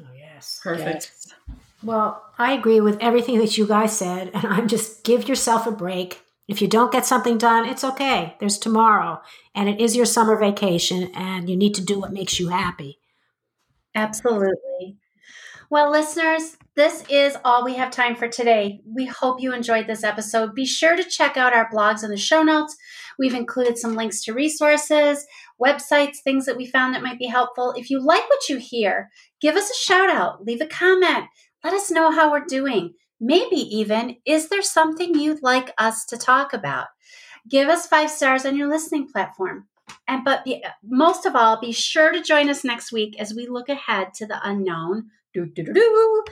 Oh, 0.00 0.06
yes. 0.16 0.60
Perfect. 0.62 1.12
Yes. 1.12 1.34
Well, 1.82 2.22
I 2.38 2.52
agree 2.52 2.80
with 2.80 2.98
everything 3.00 3.38
that 3.38 3.58
you 3.58 3.66
guys 3.66 3.96
said. 3.96 4.30
And 4.32 4.46
I'm 4.46 4.68
just 4.68 5.04
give 5.04 5.28
yourself 5.28 5.66
a 5.66 5.72
break 5.72 6.22
if 6.50 6.60
you 6.60 6.66
don't 6.66 6.90
get 6.90 7.06
something 7.06 7.38
done, 7.38 7.64
it's 7.64 7.84
okay. 7.84 8.34
There's 8.40 8.58
tomorrow, 8.58 9.22
and 9.54 9.68
it 9.68 9.80
is 9.80 9.94
your 9.94 10.04
summer 10.04 10.36
vacation, 10.36 11.12
and 11.14 11.48
you 11.48 11.56
need 11.56 11.76
to 11.76 11.84
do 11.84 12.00
what 12.00 12.12
makes 12.12 12.40
you 12.40 12.48
happy. 12.48 12.98
Absolutely. 13.94 14.96
Well, 15.70 15.92
listeners, 15.92 16.56
this 16.74 17.04
is 17.08 17.36
all 17.44 17.64
we 17.64 17.74
have 17.74 17.92
time 17.92 18.16
for 18.16 18.26
today. 18.26 18.80
We 18.84 19.06
hope 19.06 19.40
you 19.40 19.54
enjoyed 19.54 19.86
this 19.86 20.02
episode. 20.02 20.52
Be 20.52 20.66
sure 20.66 20.96
to 20.96 21.04
check 21.04 21.36
out 21.36 21.54
our 21.54 21.70
blogs 21.70 22.02
in 22.02 22.10
the 22.10 22.16
show 22.16 22.42
notes. 22.42 22.76
We've 23.16 23.34
included 23.34 23.78
some 23.78 23.94
links 23.94 24.24
to 24.24 24.34
resources, 24.34 25.24
websites, 25.62 26.16
things 26.24 26.46
that 26.46 26.56
we 26.56 26.66
found 26.66 26.94
that 26.94 27.02
might 27.02 27.20
be 27.20 27.26
helpful. 27.26 27.74
If 27.76 27.90
you 27.90 28.04
like 28.04 28.28
what 28.28 28.48
you 28.48 28.56
hear, 28.56 29.10
give 29.40 29.54
us 29.54 29.70
a 29.70 29.74
shout 29.74 30.10
out, 30.10 30.44
leave 30.44 30.60
a 30.60 30.66
comment, 30.66 31.26
let 31.62 31.74
us 31.74 31.92
know 31.92 32.10
how 32.10 32.32
we're 32.32 32.44
doing. 32.44 32.94
Maybe 33.20 33.56
even, 33.56 34.16
is 34.24 34.48
there 34.48 34.62
something 34.62 35.14
you'd 35.14 35.42
like 35.42 35.72
us 35.78 36.04
to 36.06 36.16
talk 36.16 36.52
about? 36.52 36.88
Give 37.48 37.68
us 37.68 37.86
five 37.86 38.10
stars 38.10 38.46
on 38.46 38.56
your 38.56 38.68
listening 38.68 39.08
platform. 39.08 39.66
And 40.08 40.24
but 40.24 40.44
be, 40.44 40.64
most 40.84 41.26
of 41.26 41.34
all, 41.36 41.60
be 41.60 41.72
sure 41.72 42.12
to 42.12 42.22
join 42.22 42.48
us 42.48 42.64
next 42.64 42.92
week 42.92 43.20
as 43.20 43.34
we 43.34 43.46
look 43.46 43.68
ahead 43.68 44.14
to 44.14 44.26
the 44.26 44.40
unknown. 44.42 45.10
Do 45.34 45.46
do 45.46 45.62
do 45.62 45.72
do 45.72 46.24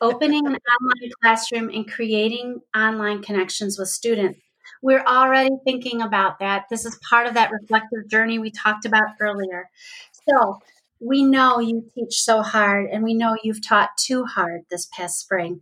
opening 0.00 0.46
an 0.46 0.56
online 0.56 1.10
classroom 1.22 1.70
and 1.70 1.90
creating 1.90 2.60
online 2.74 3.22
connections 3.22 3.78
with 3.78 3.88
students. 3.88 4.40
We're 4.82 5.04
already 5.04 5.50
thinking 5.64 6.02
about 6.02 6.40
that. 6.40 6.64
This 6.70 6.84
is 6.84 6.98
part 7.08 7.26
of 7.26 7.34
that 7.34 7.52
reflective 7.52 8.08
journey 8.08 8.38
we 8.38 8.50
talked 8.50 8.84
about 8.84 9.10
earlier. 9.20 9.68
So, 10.28 10.58
we 11.00 11.24
know 11.24 11.58
you 11.58 11.84
teach 11.94 12.22
so 12.22 12.42
hard, 12.42 12.88
and 12.90 13.02
we 13.02 13.14
know 13.14 13.36
you've 13.42 13.66
taught 13.66 13.90
too 13.98 14.24
hard 14.24 14.62
this 14.70 14.88
past 14.92 15.18
spring. 15.18 15.60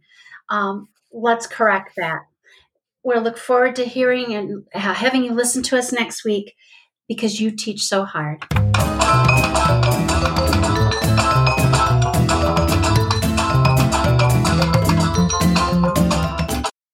Um, 0.50 0.88
let's 1.12 1.46
correct 1.46 1.92
that. 1.96 2.22
We'll 3.02 3.22
look 3.22 3.38
forward 3.38 3.76
to 3.76 3.84
hearing 3.84 4.34
and 4.34 4.66
having 4.72 5.24
you 5.24 5.32
listen 5.32 5.62
to 5.64 5.78
us 5.78 5.92
next 5.92 6.24
week 6.24 6.54
because 7.08 7.40
you 7.40 7.50
teach 7.50 7.82
so 7.82 8.04
hard. 8.04 8.44